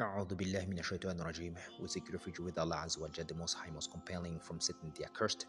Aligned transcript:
A'udhu 0.00 0.36
billahi. 0.36 1.56
We 1.80 1.88
seek 1.88 2.12
refuge 2.12 2.38
with 2.38 2.56
Allah 2.56 2.84
Azza 2.86 3.00
wa 3.00 3.08
the 3.08 3.34
Most 3.34 3.54
High, 3.54 3.70
Most 3.74 3.90
Compelling, 3.90 4.38
from 4.38 4.60
Satan 4.60 4.92
the 4.96 5.04
Accursed. 5.04 5.46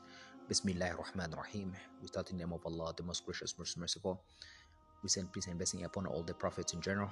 Bismillah 0.47 0.95
rahman 0.97 1.35
rahim. 1.37 1.71
We 2.01 2.07
start 2.07 2.31
in 2.31 2.37
the 2.39 2.45
name 2.45 2.53
of 2.53 2.65
Allah, 2.65 2.91
the 2.97 3.03
Most 3.03 3.27
Gracious, 3.27 3.59
Most 3.59 3.77
Merciful. 3.77 4.19
We 5.03 5.09
send 5.09 5.31
peace 5.31 5.45
and 5.45 5.57
blessing 5.59 5.83
upon 5.83 6.07
all 6.07 6.23
the 6.23 6.33
prophets 6.33 6.73
in 6.73 6.81
general, 6.81 7.11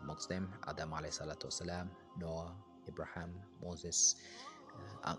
amongst 0.00 0.28
them 0.28 0.48
Adam 0.68 0.90
alayhi 0.92 1.10
salatu 1.10 1.46
wasalam, 1.46 1.88
Noah, 2.20 2.54
Abraham, 2.86 3.30
Moses, 3.60 4.14
uh, 5.02 5.16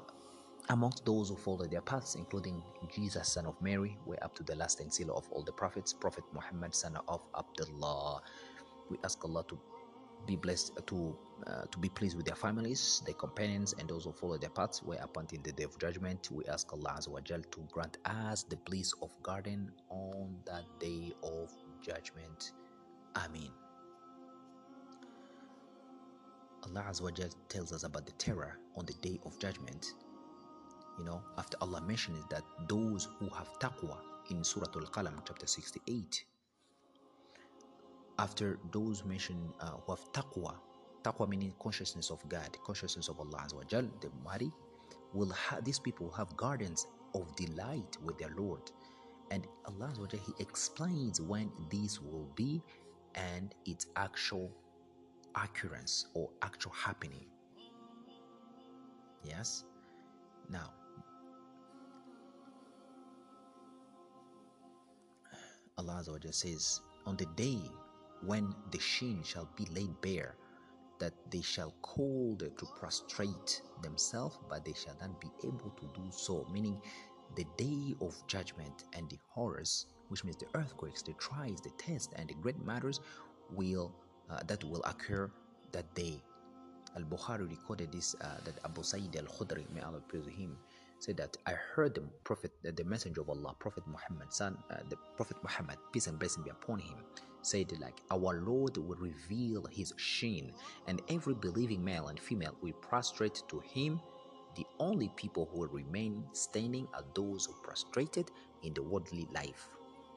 amongst 0.70 1.06
those 1.06 1.28
who 1.28 1.36
followed 1.36 1.70
their 1.70 1.82
paths, 1.82 2.16
including 2.16 2.64
Jesus, 2.96 3.34
son 3.34 3.46
of 3.46 3.62
Mary, 3.62 3.98
way 4.06 4.16
up 4.22 4.34
to 4.36 4.44
the 4.44 4.56
last 4.56 4.80
and 4.80 4.94
seal 4.94 5.14
of 5.14 5.28
all 5.34 5.44
the 5.44 5.52
prophets, 5.52 5.92
Prophet 5.92 6.24
Muhammad, 6.34 6.74
son 6.74 6.98
of 7.10 7.26
Abdullah. 7.38 8.22
We 8.90 8.96
ask 9.04 9.22
Allah 9.26 9.44
to 9.50 9.60
be 10.26 10.38
blessed 10.38 10.80
to 10.88 11.18
uh, 11.48 11.66
to 11.72 11.78
be 11.80 11.90
pleased 11.90 12.16
with 12.16 12.26
their 12.26 12.36
families, 12.36 13.02
their 13.06 13.16
companions, 13.16 13.74
and 13.80 13.90
those 13.90 14.06
who 14.06 14.12
follow 14.12 14.38
their 14.38 14.50
paths. 14.50 14.82
Where 14.84 15.00
upon 15.02 15.28
in 15.34 15.42
the 15.44 15.52
day 15.52 15.64
of 15.64 15.78
judgment, 15.80 16.30
we 16.32 16.46
ask 16.46 16.72
Allah 16.74 16.96
Azza 16.98 17.10
wa 17.10 17.22
Jal 17.22 17.42
to 17.52 17.60
grant 17.72 17.98
us 18.06 18.44
the 18.44 18.58
bliss 18.58 18.94
of 19.02 19.12
garden 19.24 19.72
on 19.90 20.38
that 20.46 20.64
day 20.80 21.14
of 21.24 21.52
judgment. 21.82 22.52
Amen. 23.16 23.50
Allah 26.64 26.86
Azza 26.90 27.02
wa 27.02 27.12
Jal 27.12 27.30
tells 27.50 27.74
us 27.74 27.84
about 27.84 28.06
the 28.06 28.12
terror 28.14 28.58
on 28.76 28.86
the 28.86 28.94
day 29.02 29.20
of 29.26 29.38
judgment. 29.40 29.94
You 31.00 31.06
know, 31.06 31.22
after 31.38 31.58
Allah 31.62 31.82
mentions 31.82 32.24
that 32.30 32.44
those 32.68 33.08
who 33.20 33.30
have 33.30 33.50
taqwa 33.60 33.98
in 34.30 34.44
Surah 34.44 34.68
Al-Qalam, 34.76 35.14
chapter 35.26 35.48
68, 35.48 36.24
after 38.20 38.60
those 38.72 39.04
mentioned 39.04 39.54
uh, 39.60 39.72
who 39.86 39.94
have 39.94 40.12
taqwa, 40.14 40.54
taqwa 41.04 41.28
meaning 41.28 41.54
consciousness 41.60 42.12
of 42.12 42.28
God, 42.30 42.58
consciousness 42.64 43.08
of 43.10 43.20
Allah 43.20 43.46
Azza 43.46 43.56
wa 43.56 43.64
Jal, 43.64 43.84
the 44.02 44.10
Mighty, 44.24 44.52
will 45.14 45.32
have 45.32 45.64
these 45.64 45.80
people 45.80 46.10
have 46.12 46.36
gardens 46.38 46.88
of 47.16 47.36
delight 47.36 47.98
with 48.04 48.18
their 48.18 48.32
Lord. 48.38 48.72
And 49.32 49.48
Allah 49.66 49.92
Azza 49.94 50.00
wa 50.00 50.08
Jal, 50.08 50.20
He 50.26 50.34
explains 50.42 51.22
when 51.22 51.52
this 51.70 52.02
will 52.02 52.30
be 52.36 52.62
and 53.16 53.54
its 53.66 53.88
actual 53.96 54.52
occurrence 55.36 56.08
or 56.14 56.30
actual 56.42 56.72
happening. 56.74 57.26
Yes? 59.24 59.66
Now, 60.50 60.72
Allah 65.78 66.02
Azza 66.02 66.12
wa 66.12 66.20
Jal 66.20 66.32
says, 66.32 66.82
on 67.06 67.16
the 67.18 67.26
day 67.36 67.60
when 68.24 68.54
the 68.72 68.80
sheen 68.80 69.24
shall 69.24 69.50
be 69.56 69.66
laid 69.74 69.90
bare, 70.02 70.36
that 71.02 71.14
they 71.32 71.42
shall 71.42 71.74
call 71.82 72.38
to 72.38 72.66
prostrate 72.80 73.62
themselves, 73.82 74.38
but 74.48 74.64
they 74.64 74.74
shall 74.74 74.96
not 75.02 75.20
be 75.20 75.30
able 75.44 75.72
to 75.82 75.86
do 75.94 76.08
so. 76.12 76.48
Meaning, 76.54 76.80
the 77.36 77.46
day 77.58 77.96
of 78.02 78.16
judgment 78.28 78.86
and 78.94 79.10
the 79.10 79.18
horrors, 79.28 79.88
which 80.10 80.24
means 80.24 80.38
the 80.38 80.46
earthquakes, 80.54 81.02
the 81.02 81.14
trials, 81.14 81.60
the 81.62 81.72
tests, 81.72 82.14
and 82.16 82.30
the 82.30 82.36
great 82.36 82.64
matters, 82.64 83.02
will 83.52 83.92
uh, 84.30 84.40
that 84.48 84.64
will 84.64 84.84
occur 84.84 85.30
that 85.74 85.94
day. 85.96 86.22
Al 86.96 87.04
Bukhari 87.04 87.50
recorded 87.50 87.92
this 87.92 88.16
uh, 88.22 88.38
that 88.46 88.56
Abu 88.64 88.84
Sayyid 88.84 89.16
al 89.16 89.26
Khudri, 89.26 89.66
may 89.74 89.82
Allah 89.82 90.02
praise 90.08 90.28
him, 90.28 90.58
said 91.02 91.18
that 91.18 91.36
I 91.48 91.52
heard 91.54 91.96
the 91.96 92.04
Prophet, 92.24 92.52
the 92.64 92.84
Messenger 92.84 93.22
of 93.22 93.30
Allah, 93.30 93.56
Prophet 93.60 93.84
Muhammad, 93.88 94.32
son, 94.32 94.58
uh, 94.70 94.78
the 94.88 94.98
Prophet 95.18 95.38
Muhammad, 95.44 95.78
peace 95.92 96.08
and 96.08 96.20
blessing 96.20 96.44
be 96.44 96.52
upon 96.52 96.80
him, 96.80 96.96
said 97.42 97.72
like 97.80 98.02
our 98.12 98.40
Lord 98.42 98.78
will 98.78 98.98
reveal 98.98 99.66
His 99.72 99.94
sheen, 99.98 100.54
and 100.88 101.02
every 101.10 101.34
believing 101.34 101.84
male 101.84 102.10
and 102.10 102.20
female 102.20 102.56
will 102.62 102.74
prostrate 102.74 103.42
to 103.50 103.60
Him. 103.62 104.00
The 104.56 104.66
only 104.80 105.12
people 105.16 105.50
who 105.52 105.62
will 105.62 105.70
remain 105.70 106.24
standing 106.34 106.88
are 106.94 107.04
those 107.16 107.46
who 107.46 107.54
prostrated 107.64 108.30
in 108.64 108.74
the 108.74 108.84
worldly 108.84 109.28
life, 109.34 109.70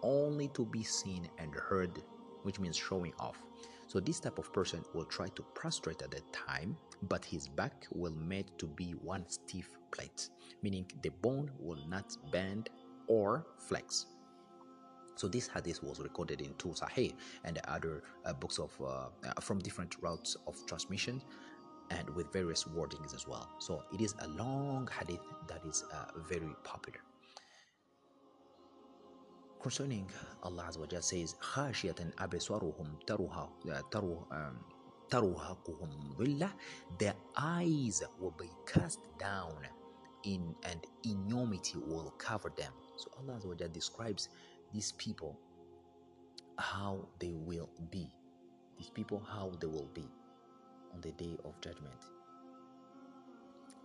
only 0.02 0.48
to 0.48 0.66
be 0.66 0.82
seen 0.82 1.28
and 1.38 1.54
heard, 1.54 2.02
which 2.42 2.60
means 2.60 2.76
showing 2.76 3.14
off. 3.18 3.42
So 3.86 4.00
this 4.00 4.20
type 4.20 4.38
of 4.38 4.52
person 4.52 4.84
will 4.92 5.04
try 5.04 5.28
to 5.28 5.42
prostrate 5.54 6.02
at 6.02 6.10
that 6.10 6.32
time, 6.32 6.76
but 7.02 7.24
his 7.24 7.48
back 7.48 7.86
will 7.92 8.14
made 8.14 8.50
to 8.58 8.66
be 8.66 8.92
one 9.02 9.28
stiff 9.28 9.68
plate, 9.92 10.28
meaning 10.63 10.85
the 11.01 11.09
bone 11.21 11.51
will 11.59 11.79
not 11.87 12.15
bend 12.31 12.69
or 13.07 13.45
flex. 13.57 14.05
So 15.15 15.27
this 15.27 15.47
hadith 15.47 15.83
was 15.83 15.99
recorded 15.99 16.39
in 16.39 16.53
two 16.57 16.69
Sahih 16.69 17.13
and 17.43 17.59
other 17.67 18.03
uh, 18.25 18.33
books 18.33 18.57
of 18.57 18.71
uh, 18.79 18.85
uh, 18.85 19.41
from 19.41 19.59
different 19.59 19.97
routes 20.01 20.37
of 20.47 20.55
transmission 20.65 21.21
and 21.91 22.09
with 22.11 22.31
various 22.31 22.63
wordings 22.63 23.13
as 23.13 23.27
well. 23.27 23.49
So 23.59 23.83
it 23.93 23.99
is 23.99 24.15
a 24.19 24.27
long 24.29 24.87
hadith 24.97 25.19
that 25.47 25.61
is 25.65 25.83
uh, 25.91 26.05
very 26.29 26.53
popular. 26.63 26.99
Concerning 29.61 30.09
Allah 30.43 30.67
Azza 30.69 30.79
wa 30.79 30.85
Jal 30.85 31.01
says, 31.01 31.35
خَاشِيَةً 31.41 32.15
أَبْصَارُهُمْ 32.15 33.03
تَرُهَا 33.05 33.49
تَرُهَقُهُمْ 35.09 36.15
ظِلَّةً 36.15 36.51
Their 36.97 37.15
eyes 37.35 38.03
will 38.21 38.35
be 38.39 38.49
cast 38.65 38.99
down 39.19 39.67
in 40.24 40.54
and 40.64 40.86
enormity 41.04 41.78
will 41.86 42.12
cover 42.18 42.52
them. 42.56 42.72
So 42.96 43.10
Allah 43.18 43.38
Azza 43.38 43.46
wa 43.46 43.68
describes 43.72 44.28
these 44.72 44.92
people 44.92 45.38
how 46.58 47.06
they 47.18 47.32
will 47.32 47.70
be. 47.90 48.08
These 48.78 48.90
people 48.90 49.22
how 49.26 49.52
they 49.60 49.66
will 49.66 49.90
be 49.94 50.06
on 50.92 51.00
the 51.00 51.12
day 51.12 51.36
of 51.44 51.60
judgment. 51.60 51.94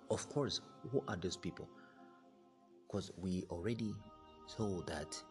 Of 0.10 0.28
course, 0.30 0.62
who 0.92 1.04
are 1.08 1.16
those 1.16 1.38
people? 1.38 1.68
Because 2.88 3.12
we 3.22 3.44
already 3.52 3.94
saw 4.48 4.82
that 4.88 5.22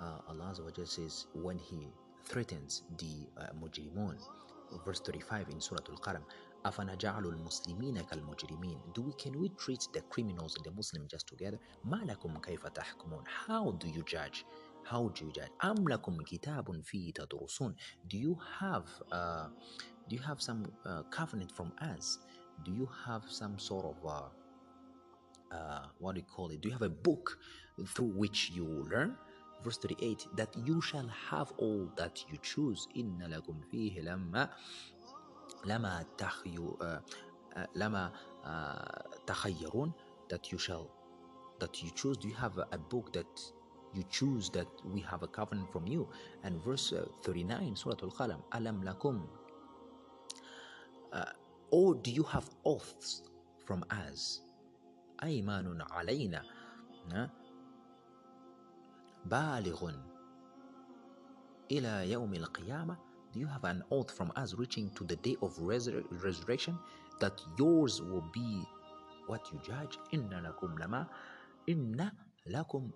uh, 0.00 0.18
Allah 0.28 0.54
says 0.84 1.26
when 1.34 1.58
He 1.58 1.88
threatens 2.24 2.82
the 2.98 3.26
uh, 3.40 3.46
mujrimun, 3.60 4.16
verse 4.84 5.00
35 5.00 5.48
in 5.48 5.60
Surah 5.60 5.80
Al-Qalam, 5.90 6.22
أَفَنَجَعَلُ 6.65 7.25
الْمُسْلِمِينَ 7.25 8.01
كَالْمُجْرِمِينَ 8.01 8.93
Do 8.93 9.01
we, 9.03 9.13
can 9.13 9.39
we 9.39 9.49
treat 9.49 9.87
the 9.93 10.01
criminals 10.01 10.55
and 10.55 10.65
the 10.65 10.71
Muslims 10.71 11.11
just 11.11 11.27
together? 11.27 11.59
مَا 11.87 12.03
لَكُمْ 12.05 12.41
كَيْفَ 12.41 12.65
تَحْكُمُونَ 12.67 13.23
How 13.27 13.71
do 13.71 13.87
you 13.87 14.03
judge? 14.03 14.45
How 14.83 15.09
do 15.09 15.25
you 15.25 15.31
judge? 15.31 15.51
أَمْ 15.63 15.87
لَكُمْ 15.87 16.17
كِتَابٌ 16.23 16.83
فِيهِ 16.83 17.13
تَدْرُسُونَ 17.13 17.75
Do 18.07 18.17
you 18.17 18.37
have 18.59 18.85
uh, 19.11 19.49
do 20.07 20.15
you 20.15 20.21
have 20.21 20.41
some 20.41 20.71
uh, 20.85 21.03
covenant 21.09 21.51
from 21.51 21.71
us? 21.81 22.19
Do 22.63 22.71
you 22.71 22.87
have 23.05 23.23
some 23.27 23.57
sort 23.57 23.85
of 23.85 24.05
uh, 24.05 25.55
uh, 25.55 25.85
what 25.99 26.15
do 26.15 26.21
you 26.21 26.25
call 26.25 26.49
it? 26.49 26.61
Do 26.61 26.69
you 26.69 26.73
have 26.73 26.83
a 26.83 26.89
book 26.89 27.37
through 27.87 28.11
which 28.15 28.51
you 28.51 28.65
learn? 28.65 29.15
Verse 29.63 29.77
38 29.77 30.27
that 30.35 30.49
you 30.63 30.79
shall 30.81 31.07
have 31.29 31.51
all 31.57 31.89
that 31.95 32.23
you 32.29 32.37
choose. 32.41 32.87
إن 32.97 33.23
لكم 33.23 33.61
فيه 33.71 34.01
لما 34.01 34.49
لما 35.65 36.05
تخيو 36.17 36.77
لما 37.75 38.11
تخيرون 39.27 39.91
that 40.29 40.51
you 40.51 40.57
shall 40.57 40.89
that 41.59 41.81
you 41.83 41.89
choose. 41.91 42.17
Do 42.17 42.27
you 42.27 42.35
have 42.35 42.57
a, 42.57 42.67
a 42.71 42.77
book 42.77 43.13
that 43.13 43.31
you 43.93 44.03
choose 44.09 44.49
that 44.51 44.67
we 44.83 45.01
have 45.01 45.23
a 45.23 45.27
covenant 45.27 45.71
from 45.71 45.87
you? 45.87 46.07
And 46.43 46.61
verse 46.63 46.91
uh, 46.91 47.05
39, 47.23 47.75
Surah 47.75 47.95
Al 48.03 48.11
Qalam, 48.11 48.41
Alam 48.51 48.83
lakum. 48.83 49.21
Uh, 51.13 51.23
or 51.71 51.95
do 51.95 52.11
you 52.11 52.23
have 52.23 52.49
oaths 52.65 53.23
from 53.65 53.83
us? 53.89 54.41
أيمان 55.23 55.81
علينا 55.91 56.43
بالغ 59.25 59.91
إلى 61.71 62.11
يوم 62.11 62.33
القيامة 62.33 62.97
Do 63.33 63.39
you 63.39 63.47
have 63.47 63.63
an 63.65 63.83
oath 63.91 64.11
from 64.11 64.31
us 64.35 64.53
reaching 64.55 64.89
to 64.91 65.03
the 65.03 65.17
day 65.17 65.35
of 65.41 65.55
resur- 65.57 66.05
resurrection 66.23 66.77
that 67.19 67.41
yours 67.59 68.01
will 68.01 68.25
be 68.33 68.63
what 69.27 69.51
you 69.51 69.59
judge? 69.65 69.97
إن 70.13 70.29
لكم 70.29 70.77
لما 70.79 71.07
إن 71.69 72.11
لكم 72.47 72.91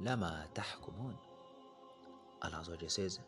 لما 0.00 0.46
تحكمون 0.54 1.16
Allah 2.42 2.62
says 2.88 3.20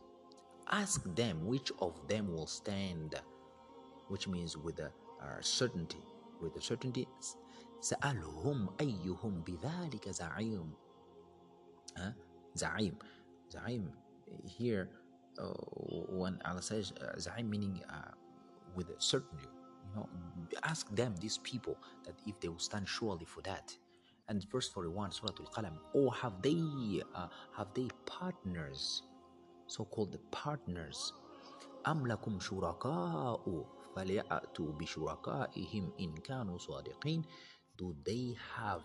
ask 0.68 1.02
them 1.14 1.46
which 1.46 1.72
of 1.80 2.06
them 2.08 2.28
will 2.32 2.46
stand 2.46 3.14
which 4.08 4.28
means 4.28 4.56
with 4.56 4.78
a 4.80 4.92
uh, 5.22 5.40
certainty 5.40 6.02
with 6.40 6.56
a 6.56 6.60
certainty 6.60 7.06
سألهم 7.80 8.68
أيهم 8.80 9.42
بذلك 9.46 10.08
زعيم 10.08 10.72
huh? 11.96 12.12
زعيم 12.54 12.98
زعيم 13.50 13.90
here 14.44 14.88
uh, 14.90 15.01
when 16.10 16.38
Allah 16.44 16.62
says 16.62 16.92
uh, 17.00 17.16
زعيم 17.16 17.48
meaning 17.48 17.80
uh, 17.88 18.12
with 18.74 18.88
a 18.90 19.00
certainty 19.00 19.48
you 19.86 19.92
know 19.96 20.08
ask 20.64 20.88
them 20.94 21.14
these 21.20 21.38
people 21.38 21.76
that 22.04 22.14
if 22.26 22.38
they 22.40 22.48
will 22.48 22.58
stand 22.58 22.88
surely 22.88 23.24
for 23.24 23.42
that 23.42 23.76
and 24.28 24.44
verse 24.50 24.68
41 24.68 25.12
surah 25.12 25.32
al-qalam 25.40 25.78
or 25.94 26.12
have 26.14 26.42
they 26.42 27.02
uh, 27.14 27.28
have 27.56 27.68
they 27.74 27.88
partners 28.06 29.02
so-called 29.66 30.18
partners 30.30 31.12
am 31.86 32.04
lakum 32.04 32.40
shuraka'u 32.40 33.66
فليأتوا 33.96 34.72
بشركائهم 34.72 35.92
إن 36.00 36.14
كانوا 36.14 36.58
صادقين 36.58 37.24
do 37.78 37.94
they 38.04 38.36
have 38.56 38.82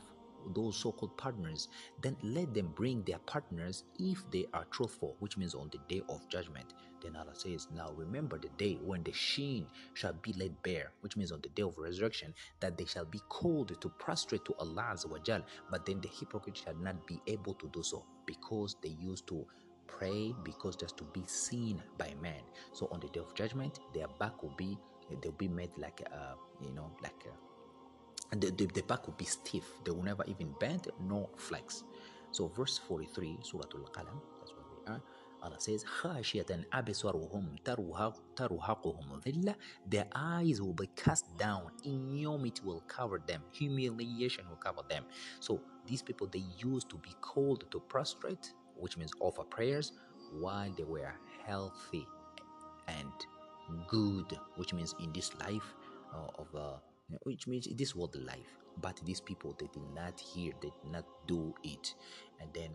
those 0.55 0.77
so-called 0.77 1.17
partners 1.17 1.69
then 2.03 2.17
let 2.23 2.53
them 2.55 2.73
bring 2.75 3.03
their 3.03 3.19
partners 3.21 3.85
if 3.99 4.23
they 4.31 4.47
are 4.55 4.65
truthful 4.71 5.17
which 5.21 5.37
means 5.37 5.55
on 5.55 5.71
the 5.73 5.79
day 5.89 6.03
of 6.09 6.27
judgment. 6.29 6.75
Then 7.03 7.17
allah 7.17 7.35
says 7.35 7.69
now 7.75 7.93
remember 7.97 8.39
the 8.39 8.49
day 8.56 8.79
when 8.83 9.03
the 9.03 9.12
sheen 9.12 9.67
shall 9.95 10.15
be 10.15 10.33
laid 10.33 10.61
bare 10.62 10.91
which 11.00 11.17
means 11.17 11.33
on 11.33 11.41
the 11.43 11.49
day 11.50 11.62
of 11.62 11.79
resurrection 11.79 12.35
that 12.61 12.77
they 12.77 12.85
shall 12.85 13.05
be 13.05 13.21
called 13.29 13.81
to 13.81 13.89
prostrate 13.91 14.45
to 14.47 14.55
allah 14.59 14.95
Azza 14.95 15.43
but 15.71 15.87
then 15.87 16.00
the 16.00 16.09
hypocrite 16.09 16.56
shall 16.56 16.75
not 16.77 17.06
be 17.06 17.21
able 17.27 17.55
to 17.55 17.69
do 17.69 17.83
so 17.83 18.05
because 18.27 18.77
they 18.83 18.97
used 19.00 19.27
to 19.29 19.47
pray 19.87 20.35
because 20.45 20.77
just 20.77 20.97
to 20.97 21.05
be 21.05 21.23
seen 21.27 21.83
by 21.97 22.12
men 22.21 22.43
so 22.73 22.89
on 22.93 23.00
the 23.00 23.09
day 23.09 23.21
of 23.21 23.35
judgment 23.35 23.81
their 23.95 24.06
back 24.19 24.43
will 24.43 24.55
be 24.56 24.77
they'll 25.23 25.33
be 25.33 25.49
made 25.49 25.71
like 25.79 26.03
uh 26.12 26.35
you 26.61 26.73
know 26.73 26.91
like 27.03 27.25
a, 27.27 27.48
and 28.31 28.42
the, 28.42 28.51
the, 28.51 28.65
the 28.74 28.81
back 28.83 29.06
will 29.07 29.15
be 29.15 29.25
stiff. 29.25 29.63
They 29.86 29.92
will 29.92 30.04
never 30.04 30.24
even 30.27 30.54
bend 30.60 30.88
nor 31.00 31.30
flex. 31.38 31.83
So 32.31 32.48
verse 32.48 32.80
43, 32.88 33.38
Surah 33.44 33.63
Al-Qalam, 33.75 34.19
that's 34.39 34.54
where 34.54 34.65
we 34.71 34.92
are. 34.92 35.01
Allah 35.44 35.60
says, 35.60 35.83
خَاشِيَةً 35.83 36.65
أَبْصَارُهُمْ 36.71 37.63
تَرْهَقُهُمْ 38.36 39.24
ذِلَّةً 39.24 39.56
Their 39.88 40.07
eyes 40.15 40.62
will 40.62 40.74
be 40.74 40.88
cast 40.95 41.38
down. 41.38 41.69
Enormity 41.86 42.62
will 42.63 42.81
cover 42.88 43.21
them. 43.27 43.44
Humiliation 43.51 44.45
will 44.50 44.56
cover 44.56 44.81
them. 44.89 45.04
So 45.42 45.62
these 45.86 46.01
people, 46.01 46.27
they 46.27 46.44
used 46.57 46.89
to 46.92 46.95
be 46.98 47.13
called 47.19 47.65
to 47.71 47.80
prostrate, 47.81 48.54
which 48.77 48.98
means 48.98 49.12
offer 49.19 49.44
prayers, 49.44 49.92
while 50.39 50.71
they 50.71 50.86
were 50.86 51.13
healthy 51.45 52.07
and 52.88 53.12
good, 53.88 54.38
which 54.56 54.74
means 54.74 54.95
in 55.00 55.12
this 55.12 55.31
life 55.42 55.75
uh, 56.13 56.42
of 56.42 56.48
uh, 56.56 56.77
which 57.22 57.46
means 57.46 57.69
this 57.76 57.94
was 57.94 58.10
the 58.10 58.20
life. 58.20 58.58
But 58.81 59.00
these 59.05 59.20
people 59.20 59.56
they 59.58 59.69
did 59.72 59.82
not 59.94 60.19
hear 60.20 60.52
they 60.60 60.69
did 60.69 60.93
not 60.93 61.05
do 61.26 61.55
it. 61.62 61.94
And 62.40 62.50
then 62.52 62.70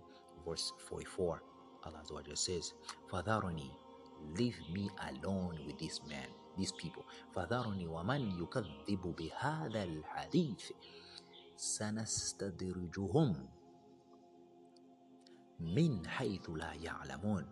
verse 0.45 0.73
44 0.89 1.41
allah 1.85 2.35
says 2.35 2.73
fadaroni 3.11 3.71
leave 4.37 4.57
me 4.71 4.89
alone 5.11 5.59
with 5.65 5.77
this 5.79 6.01
man 6.07 6.27
these 6.57 6.71
people. 6.71 7.05
Fadaroni 7.35 7.87
waman 7.87 8.37
yukadhibu 8.37 9.13
bihadha 9.15 9.85
alhadith? 9.87 10.71
Sanastadrijuhum 11.57 13.35
min 15.59 16.03
haythu 16.03 16.57
la 16.57 16.73
ya'lamun. 16.73 17.45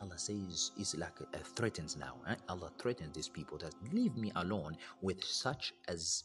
Allah 0.00 0.18
says 0.18 0.72
is 0.78 0.94
like 0.96 1.20
uh, 1.20 1.38
threatens 1.56 1.96
now. 1.96 2.16
Eh? 2.28 2.34
Allah 2.48 2.70
threatens 2.78 3.14
these 3.14 3.28
people 3.28 3.58
that 3.58 3.74
leave 3.92 4.16
me 4.16 4.32
alone 4.36 4.76
with 5.02 5.22
such 5.24 5.72
as 5.88 6.24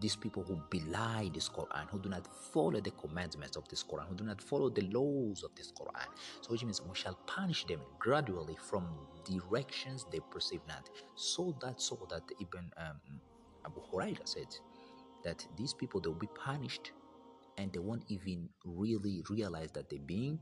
these 0.00 0.16
people 0.16 0.42
who 0.42 0.58
belie 0.70 1.30
this 1.34 1.48
Quran, 1.48 1.88
who 1.90 1.98
do 1.98 2.08
not 2.08 2.26
follow 2.26 2.80
the 2.80 2.90
commandments 2.92 3.56
of 3.56 3.68
this 3.68 3.84
Quran, 3.84 4.08
who 4.08 4.14
do 4.14 4.24
not 4.24 4.40
follow 4.40 4.70
the 4.70 4.82
laws 4.82 5.42
of 5.44 5.54
this 5.54 5.72
Quran. 5.72 6.08
So 6.40 6.52
which 6.52 6.64
means 6.64 6.80
we 6.80 6.94
shall 6.94 7.18
punish 7.26 7.66
them 7.66 7.80
gradually 7.98 8.56
from 8.68 8.86
directions 9.24 10.06
they 10.10 10.20
perceive 10.30 10.60
not. 10.66 10.88
So 11.16 11.54
that 11.60 11.80
so 11.80 11.98
that 12.10 12.22
Ibn 12.40 12.70
um, 12.78 13.20
Abu 13.66 13.80
Huraira 13.92 14.26
said 14.26 14.48
that 15.24 15.46
these 15.56 15.74
people 15.74 16.00
they 16.00 16.08
will 16.08 16.14
be 16.14 16.28
punished 16.34 16.92
and 17.58 17.70
they 17.72 17.78
won't 17.78 18.04
even 18.08 18.48
really 18.64 19.22
realize 19.28 19.70
that 19.72 19.90
they're 19.90 19.98
being 19.98 20.38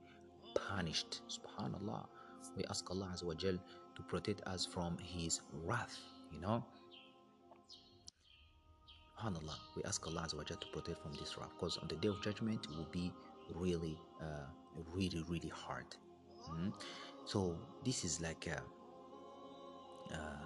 punished. 0.55 1.23
Subhanallah 1.29 2.07
we 2.57 2.65
ask 2.71 2.91
Allah 2.91 3.11
Azza 3.13 3.25
wa 3.25 3.35
to 3.35 4.03
protect 4.07 4.47
us 4.47 4.67
from 4.67 4.97
His 4.99 5.41
wrath, 5.65 5.99
you 6.33 6.41
know. 6.41 6.65
SubhanAllah, 9.21 9.59
we 9.77 9.83
ask 9.85 10.07
Allah 10.07 10.23
Azza 10.27 10.37
wa 10.37 10.43
to 10.43 10.57
protect 10.73 11.03
from 11.03 11.13
this 11.13 11.37
wrath 11.39 11.51
because 11.59 11.77
on 11.79 11.89
the 11.89 11.97
day 11.97 12.09
of 12.09 12.23
judgment 12.23 12.67
it 12.71 12.77
will 12.77 12.89
be 12.93 13.13
really, 13.55 13.99
uh, 14.21 14.47
really, 14.95 15.25
really 15.29 15.53
hard. 15.55 15.87
Mm-hmm. 16.51 16.71
So 17.25 17.59
this 17.85 18.05
is 18.05 18.21
like 18.21 18.47
a, 18.47 18.63
uh, 20.15 20.45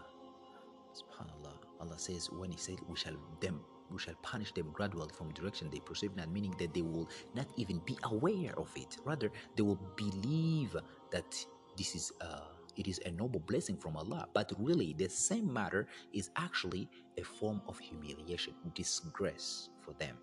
SubhanAllah, 0.94 1.54
Allah 1.80 1.98
says 1.98 2.30
when 2.30 2.50
He 2.50 2.58
said 2.58 2.76
we 2.88 2.96
shall 2.96 3.16
them 3.40 3.60
we 3.92 3.98
shall 3.98 4.14
punish 4.22 4.52
them 4.52 4.70
gradually 4.72 5.10
from 5.14 5.30
direction 5.32 5.68
they 5.70 5.80
perceive 5.80 6.16
not, 6.16 6.30
meaning 6.30 6.54
that 6.58 6.72
they 6.72 6.82
will 6.82 7.08
not 7.34 7.46
even 7.56 7.78
be 7.84 7.96
aware 8.04 8.58
of 8.58 8.70
it. 8.76 8.96
Rather, 9.04 9.30
they 9.56 9.62
will 9.62 9.78
believe 9.96 10.74
that 11.10 11.44
this 11.77 11.95
is 11.95 12.11
uh, 12.21 12.47
it 12.75 12.87
is 12.87 12.99
a 13.05 13.11
noble 13.11 13.39
blessing 13.39 13.75
from 13.77 13.97
Allah. 13.97 14.27
But 14.33 14.53
really, 14.59 14.93
the 14.97 15.09
same 15.09 15.51
matter 15.51 15.87
is 16.13 16.29
actually 16.35 16.87
a 17.17 17.23
form 17.23 17.61
of 17.67 17.79
humiliation, 17.79 18.53
disgrace 18.75 19.69
for 19.81 19.93
them. 19.93 20.17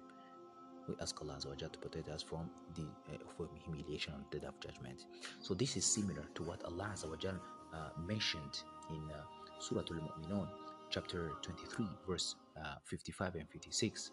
We 0.89 0.95
ask 1.01 1.21
Allah 1.21 1.39
to 1.41 1.79
protect 1.79 2.09
us 2.09 2.23
from 2.23 2.51
the 2.75 2.83
uh, 2.83 3.19
from 3.37 3.49
humiliation 3.65 4.15
on 4.15 4.25
the 4.31 4.39
day 4.39 4.47
of 4.47 4.61
judgment. 4.61 5.07
So 5.41 5.55
this 5.55 5.77
is 5.77 5.85
similar 5.85 6.25
to 6.35 6.43
what 6.43 6.63
Allah 6.65 6.95
uh, 6.95 7.89
mentioned 8.07 8.63
in 8.91 9.03
uh, 9.11 9.25
Surah 9.59 9.83
Al-Mu'minun, 9.91 10.49
chapter 10.91 11.33
23, 11.43 11.87
verse 12.07 12.37
uh, 12.57 12.77
55 12.85 13.35
and 13.37 13.49
56. 13.51 14.13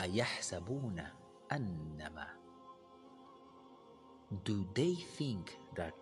أيحسبون 0.00 1.00
أنما 1.52 2.39
do 4.43 4.65
they 4.73 4.95
think 4.95 5.57
that 5.75 5.93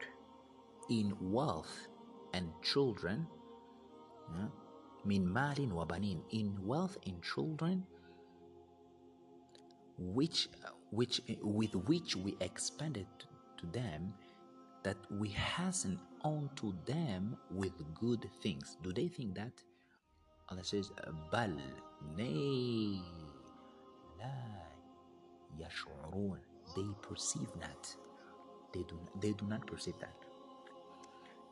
in 0.90 1.16
wealth 1.20 1.88
and 2.34 2.50
children, 2.62 3.28
min 5.06 5.31
malin 5.31 5.74
wa 5.74 5.86
banin, 5.86 6.22
in 6.31 6.56
wealth 6.64 6.98
and 7.06 7.22
children, 7.24 7.86
which 9.98 10.48
which 10.92 11.22
with 11.42 11.76
which 11.88 12.16
we 12.16 12.36
expanded 12.40 13.08
to 13.58 13.66
them, 13.68 14.14
that 14.84 14.98
we 15.12 15.30
hasten 15.30 16.00
unto 16.24 16.74
them 16.86 17.36
with 17.52 17.74
good 17.94 18.30
things. 18.42 18.78
Do 18.84 18.94
they 18.94 19.08
think 19.08 19.36
that? 19.36 19.52
Allah 20.50 20.64
says, 20.64 20.92
Bal 21.31 21.54
nay 22.16 23.02
la. 24.18 24.60
They 26.76 26.86
perceive 27.02 27.50
not 27.60 27.96
they 28.74 28.83
do 28.83 29.00
they 29.19 29.31
do 29.33 29.45
not 29.45 29.66
perceive 29.66 30.00
that. 30.00 30.16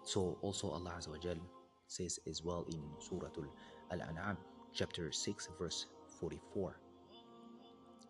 So 0.04 0.38
also 0.42 0.70
allah 0.70 1.00
says 1.88 2.20
as 2.28 2.44
well 2.44 2.66
in 2.70 2.82
surah 3.00 3.30
al-an'am 3.92 4.38
chapter 4.74 5.12
6 5.12 5.50
verse 5.58 5.88
44 6.20 6.80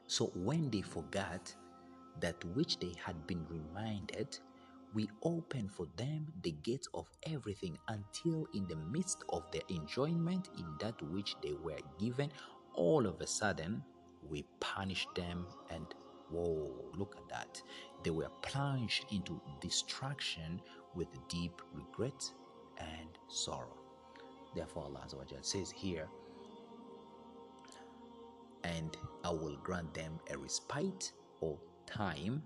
so 0.07 0.31
when 0.35 0.69
they 0.69 0.81
forgot 0.81 1.53
that 2.19 2.43
which 2.55 2.79
they 2.79 2.93
had 3.03 3.27
been 3.27 3.45
reminded 3.49 4.39
we 4.93 5.07
open 5.23 5.69
for 5.69 5.85
them 5.97 6.25
the 6.43 6.51
gates 6.63 6.87
of 6.93 7.07
everything 7.23 7.77
until 7.89 8.47
in 8.53 8.67
the 8.67 8.75
midst 8.75 9.23
of 9.29 9.43
their 9.51 9.61
enjoyment 9.69 10.49
in 10.57 10.65
that 10.79 10.99
which 11.11 11.35
they 11.43 11.53
were 11.63 11.79
given 11.99 12.31
all 12.73 13.05
of 13.05 13.21
a 13.21 13.27
sudden 13.27 13.83
we 14.29 14.43
punish 14.59 15.07
them 15.15 15.45
and 15.69 15.93
whoa 16.29 16.69
look 16.97 17.15
at 17.17 17.27
that 17.29 17.61
they 18.03 18.11
were 18.11 18.29
plunged 18.41 19.05
into 19.11 19.41
destruction 19.59 20.61
with 20.95 21.07
deep 21.27 21.61
regret 21.73 22.31
and 22.79 23.09
sorrow. 23.27 23.77
Therefore, 24.55 24.83
Allah 24.83 25.05
says 25.41 25.71
here, 25.71 26.07
and 28.63 28.95
I 29.23 29.29
will 29.31 29.57
grant 29.63 29.93
them 29.93 30.19
a 30.31 30.37
respite 30.37 31.11
or 31.41 31.57
time. 31.85 32.41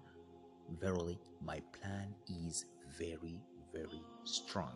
Verily, 0.79 1.19
my 1.43 1.61
plan 1.79 2.13
is 2.47 2.65
very, 2.97 3.39
very 3.73 4.01
strong. 4.23 4.73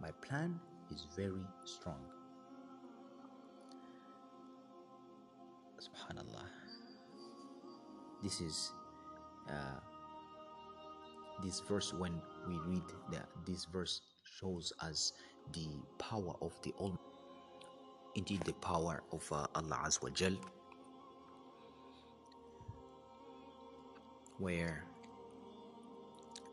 My 0.00 0.10
plan 0.22 0.58
is 0.90 1.06
very 1.16 1.44
strong. 1.64 2.00
Subhanallah. 5.78 6.67
This 8.22 8.40
is 8.40 8.72
uh, 9.48 9.80
this 11.42 11.60
verse 11.60 11.94
when 11.94 12.20
we 12.48 12.58
read 12.66 12.82
that 13.12 13.28
this 13.46 13.64
verse 13.64 14.00
shows 14.38 14.72
us 14.80 15.12
the 15.52 15.68
power 15.98 16.34
of 16.42 16.52
the 16.62 16.72
Almighty 16.78 16.98
indeed 18.18 18.42
the 18.42 18.52
power 18.54 19.02
of 19.12 19.22
uh, 19.32 19.46
Allah 19.54 19.80
Azza 19.86 20.02
wa 20.02 20.10
where 24.38 24.84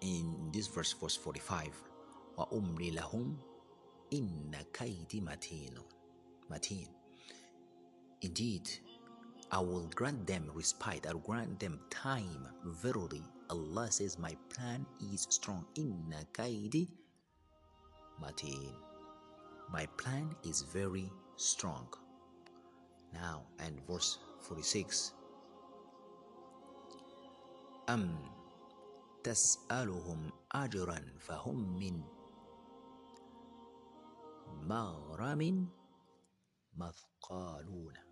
in 0.01 0.51
this 0.53 0.67
verse 0.67 0.93
verse 0.93 1.15
45 1.15 1.69
wa 2.37 2.45
umri 2.53 2.93
lahum 2.93 3.35
inna 4.11 4.61
kaydi 4.71 5.21
matin 5.21 5.77
matin. 6.49 6.87
Indeed 8.21 8.69
I 9.52 9.58
will 9.58 9.88
grant 9.94 10.26
them 10.26 10.50
respite, 10.54 11.06
I'll 11.06 11.18
grant 11.18 11.58
them 11.58 11.80
time. 11.90 12.46
Verily, 12.64 13.22
Allah 13.50 13.90
says, 13.90 14.18
My 14.18 14.36
plan 14.48 14.86
is 15.12 15.26
strong. 15.28 15.66
Inna 15.74 16.24
kaidi 16.32 16.88
matin. 18.20 18.70
My 19.72 19.86
plan 19.96 20.34
is 20.44 20.62
very 20.62 21.10
strong. 21.36 21.88
Now, 23.12 23.42
and 23.58 23.80
verse 23.88 24.18
46 24.40 25.14
أم 27.90 28.18
تسألهم 29.24 30.32
أجرا 30.52 31.00
فهم 31.18 31.78
من 31.78 32.02
مغرم 34.62 35.68
مثقالون 36.76 38.03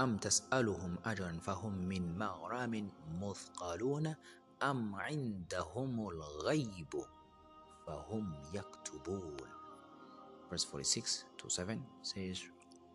أم 0.00 0.16
تسألهم 0.16 0.96
أجرا 1.04 1.38
فهم 1.42 1.72
من 1.72 2.18
مغرم 2.18 2.90
مثقالون 3.20 4.14
أم 4.62 4.94
عندهم 4.94 6.08
الغيب 6.08 6.94
فهم 7.86 8.34
يكتبون 8.54 9.36
Verse 10.50 10.64
46 10.64 11.24
to 11.36 11.50
7 11.50 11.84
says, 12.00 12.42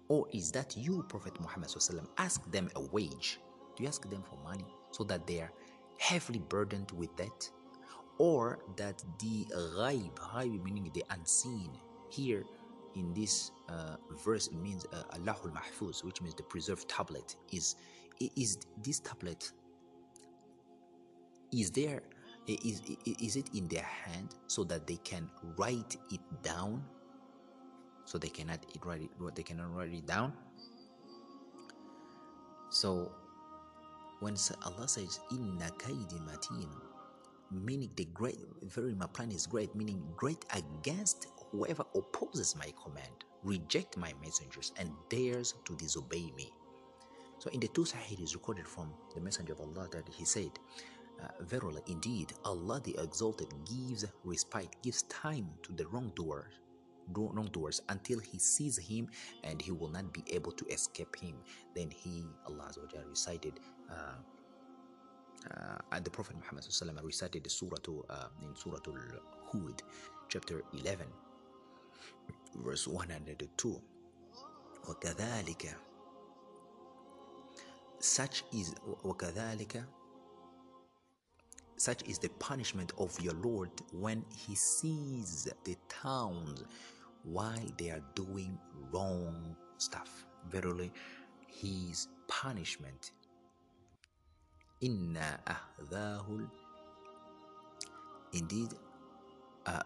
Or 0.07 0.27
is 0.33 0.51
that 0.53 0.75
you, 0.75 1.03
Prophet 1.07 1.39
Muhammad 1.39 1.69
ask 2.17 2.51
them 2.51 2.67
a 2.75 2.81
wage? 2.81 3.39
Do 3.75 3.83
you 3.83 3.89
ask 3.89 4.09
them 4.09 4.23
for 4.23 4.37
money 4.43 4.65
so 4.91 5.03
that 5.03 5.27
they 5.27 5.39
are 5.41 5.51
heavily 5.99 6.39
burdened 6.49 6.91
with 6.91 7.15
that? 7.17 7.49
Or 8.17 8.59
that 8.77 9.03
the 9.19 9.45
ghaib, 9.53 10.15
ghaib 10.15 10.63
meaning 10.63 10.89
the 10.93 11.03
unseen, 11.11 11.69
here 12.09 12.43
in 12.96 13.12
this 13.14 13.50
uh, 13.68 13.96
verse 14.24 14.48
it 14.48 14.56
means 14.56 14.86
uh, 14.92 15.02
Al-Lawhul 15.14 15.52
Mahfuz, 15.52 16.04
which 16.04 16.20
means 16.22 16.34
the 16.34 16.42
preserved 16.42 16.88
tablet. 16.88 17.36
Is 17.52 17.76
is 18.36 18.58
this 18.82 19.00
tablet? 19.00 19.52
Is 21.52 21.70
there? 21.70 22.02
Is 22.46 22.82
is 23.04 23.36
it 23.36 23.50
in 23.54 23.68
their 23.68 23.84
hand 23.84 24.34
so 24.46 24.64
that 24.64 24.86
they 24.86 24.96
can 25.04 25.30
write 25.56 25.96
it 26.10 26.20
down? 26.42 26.82
So 28.04 28.16
they 28.16 28.28
cannot 28.28 28.64
write 28.84 29.02
it. 29.02 29.10
They 29.34 29.42
cannot 29.42 29.74
write 29.74 29.92
it 29.92 30.06
down. 30.06 30.32
So 32.70 33.12
when 34.20 34.36
Allah 34.64 34.88
says 34.88 35.20
Inna 35.30 35.70
kaidi 35.78 36.20
matin, 36.24 36.68
meaning 37.50 37.90
the 37.96 38.06
great, 38.12 38.38
very 38.62 38.94
my 38.94 39.06
plan 39.06 39.30
is 39.30 39.46
great, 39.46 39.74
meaning 39.74 40.02
great 40.16 40.44
against 40.54 41.26
whoever 41.52 41.84
opposes 41.94 42.56
my 42.56 42.72
command, 42.82 43.24
reject 43.42 43.96
my 43.96 44.12
messengers, 44.22 44.72
and 44.78 44.90
dares 45.08 45.54
to 45.64 45.76
disobey 45.76 46.32
me. 46.36 46.52
So 47.38 47.50
in 47.50 47.60
the 47.60 47.68
two 47.68 47.82
Sahih 47.82 48.22
is 48.22 48.34
recorded 48.34 48.66
from 48.66 48.92
the 49.14 49.20
Messenger 49.20 49.52
of 49.54 49.60
Allah 49.60 49.88
that 49.92 50.08
he 50.08 50.24
said, 50.24 50.50
uh, 51.22 51.28
Verily, 51.40 51.82
indeed, 51.86 52.32
Allah 52.44 52.80
the 52.82 52.96
Exalted 53.02 53.48
gives 53.64 54.04
respite, 54.24 54.74
gives 54.82 55.02
time 55.02 55.48
to 55.62 55.72
the 55.72 55.86
wrongdoers, 55.86 56.52
wrongdoers 57.14 57.80
until 57.88 58.18
he 58.18 58.38
sees 58.38 58.76
him 58.76 59.08
and 59.44 59.62
he 59.62 59.70
will 59.70 59.88
not 59.88 60.12
be 60.12 60.22
able 60.32 60.52
to 60.52 60.66
escape 60.66 61.16
him. 61.16 61.36
Then 61.74 61.90
he, 61.90 62.24
Allah 62.46 62.70
recited 63.08 63.60
uh, 63.90 64.18
uh, 65.50 65.78
and 65.92 66.04
the 66.04 66.10
Prophet 66.10 66.36
Muhammad 66.36 66.66
recited 67.04 67.44
the 67.44 67.50
surah 67.50 67.76
uh, 68.10 68.28
in 68.42 68.54
Surah 68.54 68.78
Al-Hud, 68.86 69.82
chapter 70.28 70.62
11, 70.72 71.06
verse 72.56 72.86
102 72.86 73.80
wakadhalika. 74.86 75.74
Such 78.00 78.44
is 78.52 78.74
wakadhalika. 79.04 79.84
Such 81.76 82.02
is 82.08 82.18
the 82.18 82.28
punishment 82.40 82.92
of 82.98 83.18
your 83.20 83.34
lord 83.34 83.70
when 83.92 84.24
he 84.34 84.54
sees 84.54 85.48
the 85.64 85.76
towns 85.88 86.64
while 87.22 87.66
they 87.78 87.90
are 87.90 88.02
doing 88.14 88.58
wrong 88.92 89.56
stuff. 89.76 90.24
Verily 90.50 90.90
his 91.46 92.08
punishment. 92.26 93.12
Inna 94.80 95.40
ahdahul 95.46 96.48
indeed 98.32 98.74
uh, 99.68 99.82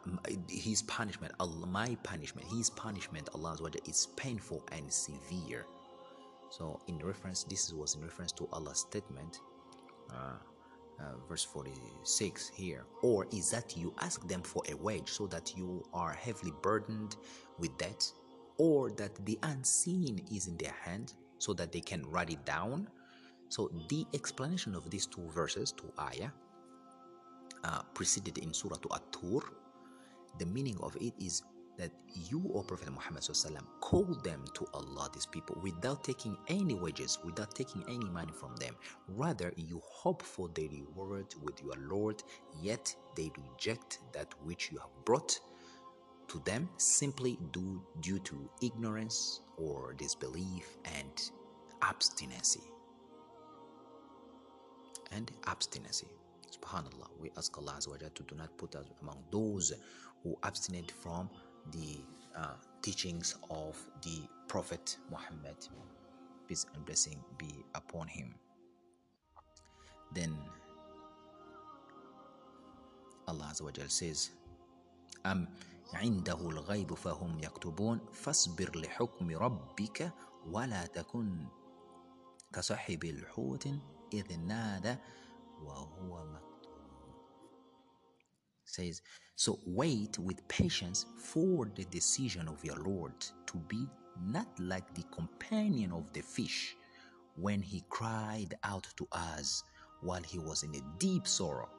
his 0.49 0.83
punishment, 0.83 1.33
Allah, 1.41 1.67
my 1.67 1.97
punishment, 2.05 2.47
his 2.53 2.71
punishment, 2.71 3.29
Allah 3.35 3.57
is 3.89 4.09
painful 4.17 4.63
and 4.71 4.93
severe. 4.93 5.67
So, 6.51 6.81
in 6.87 6.99
reference, 6.99 7.43
this 7.45 7.73
was 7.73 7.97
in 7.97 8.03
reference 8.03 8.31
to 8.33 8.49
Allah's 8.53 8.79
statement, 8.79 9.41
uh, 10.11 10.39
uh, 11.01 11.05
verse 11.29 11.43
46 11.43 12.53
here. 12.55 12.85
Or 13.03 13.27
is 13.33 13.51
that 13.51 13.77
you 13.77 13.93
ask 13.99 14.27
them 14.29 14.43
for 14.43 14.63
a 14.71 14.77
wage 14.77 15.09
so 15.09 15.27
that 15.29 15.57
you 15.57 15.83
are 15.93 16.13
heavily 16.13 16.53
burdened 16.63 17.17
with 17.59 17.77
debt? 17.77 18.05
Or 18.59 18.91
that 18.93 19.25
the 19.27 19.37
unseen 19.43 20.25
is 20.33 20.47
in 20.47 20.57
their 20.59 20.77
hand 20.81 21.15
so 21.39 21.53
that 21.55 21.73
they 21.73 21.81
can 21.81 22.05
write 22.07 22.31
it 22.31 22.45
down? 22.45 22.89
So 23.49 23.69
the 23.89 24.07
explanation 24.15 24.77
of 24.77 24.89
these 24.91 25.07
two 25.07 25.29
verses, 25.31 25.73
two 25.73 25.93
ayah, 25.99 26.31
uh, 27.65 27.83
preceded 27.95 28.39
in 28.39 28.55
Surah 28.55 28.77
At-Tur, 28.95 29.41
the 30.39 30.47
meaning 30.47 30.79
of 30.83 30.97
it 30.97 31.15
is 31.19 31.43
that 31.79 31.91
you, 32.15 32.51
O 32.55 32.63
Prophet 32.63 32.93
Muhammad 32.93 33.25
call 33.81 34.05
them 34.23 34.45
to 34.55 34.67
Allah, 34.75 35.09
these 35.13 35.27
people, 35.27 35.59
without 35.63 36.05
taking 36.05 36.37
any 36.49 36.75
wages, 36.75 37.19
without 37.25 37.55
taking 37.55 37.83
any 37.89 38.09
money 38.11 38.33
from 38.33 38.55
them. 38.57 38.75
Rather, 39.09 39.53
you 39.57 39.81
hope 39.85 40.23
for 40.23 40.49
the 40.55 40.69
reward 40.69 41.35
with 41.43 41.63
your 41.63 41.75
Lord, 41.79 42.23
yet 42.61 42.95
they 43.17 43.31
reject 43.37 43.99
that 44.13 44.33
which 44.45 44.71
you 44.71 44.79
have 44.79 44.91
brought 45.05 45.39
to 46.29 46.39
them 46.45 46.69
simply 46.77 47.39
due, 47.53 47.83
due 48.01 48.19
to 48.21 48.51
ignorance 48.63 49.41
or 49.57 49.95
disbelief 49.95 50.77
and 50.85 51.31
obstinacy 51.83 52.63
and 55.11 55.31
abstinency. 55.43 56.22
Subhanallah, 56.52 57.10
we 57.20 57.32
ask 57.38 57.58
Allah 57.58 57.80
to 57.80 58.24
do 58.24 58.36
not 58.36 58.56
put 58.58 58.76
us 58.76 58.86
among 59.02 59.24
those 59.32 59.74
who 60.24 60.38
abstinent 60.44 60.92
from 60.92 61.30
the 61.72 62.00
uh, 62.36 62.54
teachings 62.82 63.36
of 63.50 63.78
the 64.02 64.22
Prophet 64.48 64.98
Muhammad. 65.12 65.58
Peace 66.48 66.66
and 66.74 66.86
blessing 66.86 67.20
be 67.38 67.52
upon 67.76 68.08
him. 68.08 68.34
Then 70.14 70.38
Allah 73.28 73.52
says, 73.88 74.32
أم 75.26 75.48
عنده 75.94 76.50
الغيب 76.50 76.94
فهم 76.94 77.40
يكتبون 77.40 78.00
فاصبر 78.14 78.78
لحكم 78.80 79.38
ربك 79.38 80.12
ولا 80.52 80.86
تكن 80.86 81.46
كصاحب 82.54 83.04
الحوت 83.04 83.68
إذ 84.14 84.40
نادى 84.40 84.96
وهو 85.64 86.26
مكتوم 86.26 86.48
says 88.66 89.02
so 89.36 89.60
wait 89.66 90.20
with 90.20 90.48
patience 90.48 91.06
for 91.18 91.70
the 91.76 91.86
decision 91.86 92.48
of 92.48 92.64
your 92.64 92.78
Lord 92.78 93.20
to 93.46 93.58
be 93.68 93.88
not 94.22 94.48
like 94.60 94.94
the 94.94 95.04
companion 95.12 95.92
of 95.92 96.12
the 96.14 96.22
fish 96.22 96.76
when 97.36 97.62
he 97.62 97.84
cried 97.90 98.56
out 98.64 98.88
to 98.98 99.08
us 99.12 99.64
while 100.02 100.24
he 100.24 100.40
was 100.40 100.64
in 100.64 100.76
a 100.76 100.82
deep 101.00 101.28
sorrow 101.28 101.70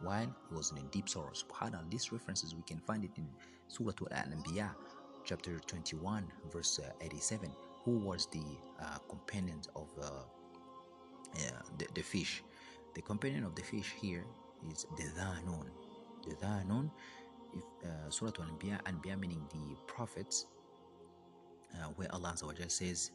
while 0.00 0.30
he 0.48 0.54
was 0.54 0.72
in 0.72 0.78
a 0.78 0.86
deep 0.90 1.08
sorrow 1.08 1.32
subhanallah 1.32 1.90
these 1.90 2.12
references 2.12 2.54
we 2.54 2.62
can 2.62 2.80
find 2.80 3.04
it 3.04 3.14
in 3.16 3.28
surah 3.68 3.92
al-anbiya 4.10 4.70
chapter 5.24 5.58
21 5.58 6.26
verse 6.52 6.80
uh, 6.80 6.90
87 7.00 7.50
who 7.84 7.98
was 7.98 8.26
the 8.26 8.44
uh, 8.80 8.98
companion 9.08 9.60
of 9.74 9.88
uh, 10.00 10.08
the, 11.78 11.86
the 11.94 12.02
fish. 12.02 12.42
The 12.96 13.02
companion 13.02 13.44
of 13.44 13.54
the 13.54 13.62
fish 13.62 13.94
here 14.00 14.24
is 14.70 14.86
the 14.96 15.04
Dhanun. 15.18 15.66
The 16.28 16.34
Dhanun, 16.36 16.90
if, 17.54 17.64
uh, 17.84 18.10
Surah 18.10 18.32
Al-Anbiya, 18.38 18.82
Anbiya 18.84 19.18
meaning 19.18 19.42
the 19.52 19.76
prophets, 19.86 20.46
uh, 21.74 21.88
where 21.96 22.12
Allah 22.12 22.34
says, 22.68 23.10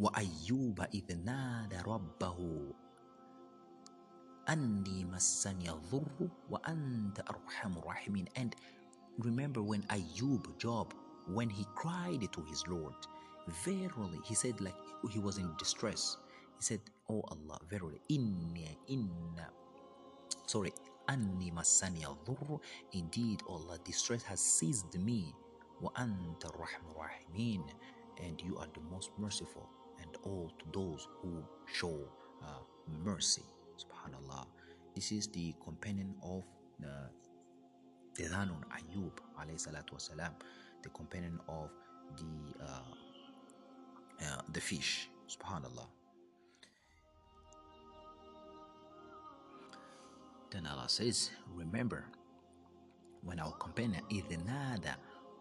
وَأَيُّوبَ 0.00 0.78
إِذْ 0.94 1.24
نَادَ 1.24 1.72
رَبَّهُ 1.84 2.72
أَنِّي 4.48 5.04
مَسَّنِيَ 5.08 5.68
الضُّرُّ 5.68 6.30
وَأَنْتَ 6.50 7.20
أَرْحَمُ 7.20 7.82
الرَّاحِمِينَ 7.82 8.28
And 8.36 8.54
remember 9.18 9.62
when 9.62 9.82
Ayub, 9.84 10.58
Job, 10.58 10.92
when 11.26 11.48
he 11.48 11.64
cried 11.74 12.28
to 12.30 12.42
his 12.42 12.66
Lord, 12.68 12.94
verily, 13.64 14.20
he 14.24 14.34
said 14.34 14.60
like 14.60 14.74
he 15.10 15.18
was 15.18 15.38
in 15.38 15.50
distress. 15.58 16.18
he 16.59 16.63
said, 16.63 16.81
Oh 17.09 17.23
Allah, 17.31 17.57
verily, 17.69 18.01
inna, 18.09 18.67
inna, 18.87 19.47
sorry, 20.45 20.73
anni 21.07 21.51
masani 21.51 22.03
al 22.03 22.19
Indeed, 22.91 23.41
Allah, 23.47 23.79
distress 23.85 24.23
has 24.23 24.41
seized 24.41 24.93
me. 24.99 25.33
Wa 25.81 25.89
anta 25.95 26.51
rahimin. 26.51 27.63
And 28.21 28.41
you 28.41 28.57
are 28.57 28.67
the 28.73 28.81
most 28.91 29.11
merciful 29.17 29.69
and 30.01 30.11
all 30.23 30.51
to 30.59 30.65
those 30.77 31.07
who 31.21 31.41
show 31.65 31.97
uh, 32.43 32.59
mercy. 33.03 33.43
Subhanallah. 33.77 34.45
This 34.93 35.13
is 35.13 35.27
the 35.27 35.55
companion 35.63 36.13
of 36.21 36.43
the 36.79 37.09
the 38.15 38.23
Dhanun 38.23 38.63
Ayub 38.75 39.15
alayhi 39.39 40.31
the 40.83 40.89
companion 40.89 41.39
of 41.47 41.69
the 42.17 42.65
uh, 42.65 42.81
uh, 44.25 44.41
the 44.51 44.59
fish. 44.59 45.09
Subhanallah. 45.29 45.98
Then 50.51 50.65
Allah 50.65 50.89
says, 50.89 51.29
Remember, 51.53 52.05
when 53.23 53.39
our 53.39 53.51
companion 53.53 54.03
Idnada 54.11 54.95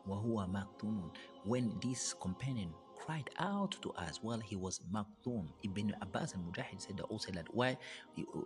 Wahua 0.08 0.48
Maktumun, 0.50 1.10
when 1.44 1.78
this 1.82 2.14
companion 2.20 2.72
cried 2.96 3.30
out 3.38 3.76
to 3.82 3.90
us 3.92 4.18
while 4.22 4.40
he 4.40 4.56
was 4.56 4.80
Maktum, 4.92 5.48
Ibn 5.64 5.94
Abbas 6.02 6.34
and 6.34 6.44
Mujahid 6.44 6.80
said 6.80 7.00
also 7.08 7.32
that 7.32 7.52
while 7.54 7.76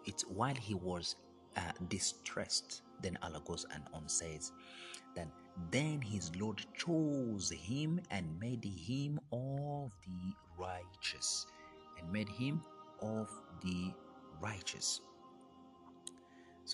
it's 0.04 0.22
while 0.24 0.54
he 0.54 0.74
was 0.74 1.16
uh, 1.56 1.72
distressed, 1.88 2.82
then 3.02 3.18
Allah 3.22 3.42
goes 3.44 3.66
and 3.74 3.82
on 3.92 4.08
says 4.08 4.52
that 5.16 5.28
then 5.70 6.00
his 6.00 6.34
Lord 6.36 6.64
chose 6.76 7.50
him 7.50 8.00
and 8.10 8.38
made 8.40 8.64
him 8.64 9.18
of 9.32 9.92
the 10.06 10.32
righteous, 10.58 11.46
and 11.98 12.10
made 12.12 12.28
him 12.28 12.62
of 13.00 13.28
the 13.62 13.92
righteous. 14.40 15.00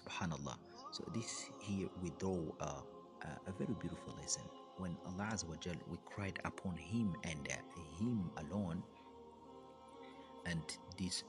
Subhanallah. 0.00 0.57
So 0.93 1.05
this 1.14 1.50
here 1.61 1.88
we 2.02 2.11
draw 2.19 2.38
a 2.61 3.52
very 3.59 3.75
beautiful 3.81 4.14
lesson. 4.21 4.43
When 4.78 4.97
Allah 5.07 5.31
Azza 5.33 5.49
wa 5.49 5.57
Jal, 5.57 5.75
we 5.90 5.99
cried 6.05 6.38
upon 6.45 6.76
Him 6.76 7.14
and 7.25 7.49
uh, 7.50 7.57
Him 7.99 8.31
alone, 8.37 8.83
and 10.47 10.62
this 10.97 11.25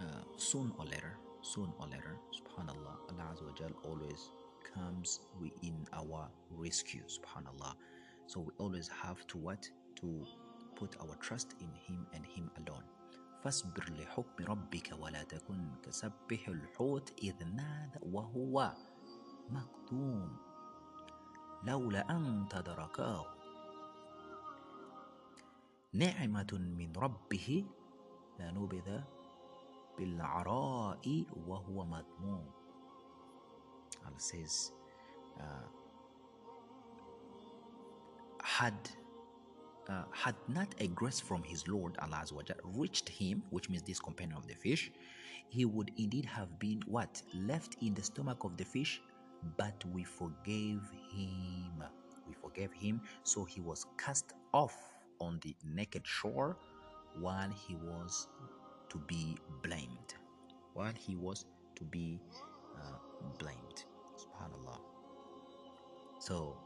uh, 0.00 0.24
soon 0.36 0.72
or 0.78 0.84
later, 0.86 1.16
soon 1.40 1.72
or 1.78 1.86
later, 1.86 2.16
Subhanallah, 2.34 2.96
Allah 3.10 3.26
Azza 3.32 3.44
wa 3.44 3.52
Jal 3.56 3.70
always 3.84 4.32
comes 4.74 5.20
in 5.62 5.86
our 5.92 6.28
rescue. 6.50 7.02
Subhanallah. 7.06 7.74
So 8.26 8.40
we 8.40 8.52
always 8.58 8.88
have 8.88 9.24
to 9.28 9.38
what 9.38 9.68
to 10.00 10.26
put 10.76 10.96
our 11.00 11.14
trust 11.20 11.54
in 11.60 11.68
Him 11.86 12.06
and 12.14 12.24
Him 12.26 12.50
alone. 12.58 12.84
فاصبر 13.44 13.84
لحكم 13.92 14.44
ربك 14.44 14.92
ولا 15.00 15.22
تكن 15.22 15.76
كسبح 15.82 16.48
الحوت 16.48 17.12
إذ 17.22 17.44
نادى 17.44 17.98
وهو 18.02 18.74
مكتوم. 19.50 20.36
لولا 21.64 22.10
أن 22.10 22.48
تدركاه. 22.50 23.26
نعمة 25.92 26.52
من 26.52 26.92
ربه 26.96 27.66
لنبذ 28.38 29.00
بالعراء 29.98 31.26
وهو 31.46 31.84
مذموم. 31.84 32.60
Uh, 35.40 35.66
had 38.42 38.99
uh, 39.90 40.04
had 40.12 40.34
not 40.48 40.68
a 40.78 40.86
grace 40.88 41.20
from 41.20 41.42
his 41.42 41.66
Lord 41.66 41.96
Allah 42.00 42.24
reached 42.64 43.08
him, 43.08 43.42
which 43.50 43.68
means 43.68 43.82
this 43.82 43.98
companion 43.98 44.36
of 44.36 44.46
the 44.46 44.54
fish, 44.54 44.90
he 45.48 45.64
would 45.64 45.90
indeed 45.96 46.24
have 46.26 46.58
been 46.58 46.80
what? 46.86 47.20
Left 47.34 47.76
in 47.82 47.94
the 47.94 48.02
stomach 48.02 48.44
of 48.44 48.56
the 48.56 48.64
fish, 48.64 49.00
but 49.56 49.84
we 49.92 50.04
forgave 50.04 50.80
him. 51.12 51.82
We 52.28 52.34
forgave 52.34 52.72
him, 52.72 53.00
so 53.24 53.44
he 53.44 53.60
was 53.60 53.86
cast 53.98 54.34
off 54.54 54.76
on 55.20 55.40
the 55.42 55.54
naked 55.64 56.06
shore 56.06 56.56
while 57.18 57.50
he 57.50 57.74
was 57.74 58.28
to 58.90 58.98
be 58.98 59.36
blamed. 59.62 60.14
While 60.74 60.92
he 60.96 61.16
was 61.16 61.46
to 61.76 61.84
be 61.84 62.20
uh, 62.76 62.96
blamed. 63.38 63.84
Subhanallah. 64.16 64.78
So, 66.20 66.56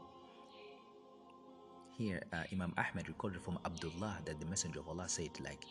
here, 1.97 2.21
uh, 2.33 2.43
Imam 2.51 2.73
Ahmed 2.77 3.07
recorded 3.07 3.41
from 3.41 3.57
Abdullah 3.65 4.19
that 4.25 4.39
the 4.39 4.45
Messenger 4.45 4.79
of 4.79 4.89
Allah 4.89 5.07
said, 5.07 5.31
like, 5.43 5.65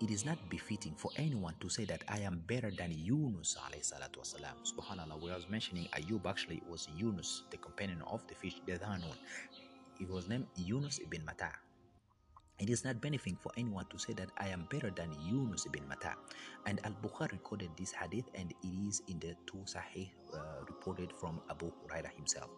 it 0.00 0.10
is 0.10 0.24
not 0.24 0.36
befitting 0.50 0.94
for 0.96 1.10
anyone 1.16 1.54
to 1.60 1.68
say 1.68 1.84
that 1.84 2.02
I 2.08 2.18
am 2.20 2.42
better 2.46 2.70
than 2.70 2.90
Yunus 2.90 3.56
alayhi 3.56 3.86
salatu 3.86 4.18
wasalam. 4.18 4.56
Subhanallah, 4.66 5.20
we 5.22 5.30
was 5.30 5.46
mentioning 5.48 5.88
Ayub 5.92 6.26
actually 6.26 6.62
was 6.68 6.88
Yunus, 6.96 7.44
the 7.50 7.56
companion 7.56 8.02
of 8.10 8.26
the 8.26 8.34
fish, 8.34 8.60
the. 8.66 9.14
He 9.98 10.04
was 10.04 10.28
named 10.28 10.46
Yunus 10.56 10.98
ibn 10.98 11.24
Mata. 11.24 11.52
It 12.62 12.70
is 12.70 12.84
not 12.84 13.00
benefiting 13.00 13.36
for 13.42 13.50
anyone 13.56 13.86
to 13.90 13.98
say 13.98 14.12
that 14.12 14.30
I 14.38 14.46
am 14.46 14.68
better 14.70 14.90
than 14.90 15.10
Yunus 15.26 15.66
ibn 15.66 15.82
Mata. 15.88 16.14
And 16.64 16.78
Al 16.86 16.94
Bukhari 17.02 17.32
recorded 17.32 17.70
this 17.76 17.90
hadith 17.90 18.30
and 18.36 18.52
it 18.52 18.68
is 18.86 19.02
in 19.08 19.18
the 19.18 19.34
two 19.46 19.64
Sahih 19.66 20.10
uh, 20.32 20.38
reported 20.68 21.12
from 21.12 21.40
Abu 21.50 21.72
Huraira 21.72 22.14
himself. 22.14 22.50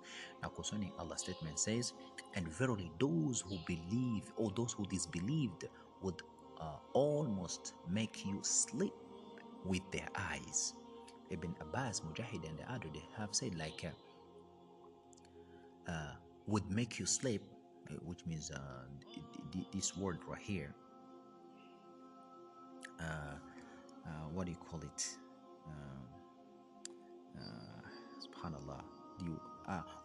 Now, 0.43 0.49
concerning 0.49 0.93
Allah's 0.99 1.21
statement 1.23 1.59
says, 1.59 1.95
And 2.35 2.47
verily, 2.47 2.93
those 3.01 3.41
who 3.49 3.57
believe 3.67 4.31
or 4.37 4.53
those 4.55 4.75
who 4.75 4.85
disbelieved 4.85 5.65
would 6.03 6.21
uh, 6.61 6.77
almost 6.93 7.73
make 7.89 8.27
you 8.27 8.41
sleep 8.43 8.93
with 9.65 9.83
their 9.91 10.09
eyes. 10.17 10.75
Ibn 11.31 11.57
Abbas, 11.63 12.03
Mujahid, 12.03 12.47
and 12.47 12.59
the 12.59 12.71
other 12.71 12.89
they 12.93 13.05
have 13.17 13.35
said 13.35 13.55
like 13.57 13.87
uh, 15.89 15.91
uh, 15.91 16.13
would 16.47 16.71
make 16.71 16.99
you 16.99 17.07
sleep, 17.07 17.43
which 18.05 18.27
means 18.27 18.51
uh, 18.51 18.59
this 19.73 19.97
word 19.97 20.19
right 20.27 20.41
here. 20.41 20.75
Uh, 23.01 23.37
what 24.33 24.47
do 24.47 24.53
you 24.53 24.59
call 24.59 24.81
it? 24.81 25.17
subhanallah. 28.21 28.83
You 29.25 29.41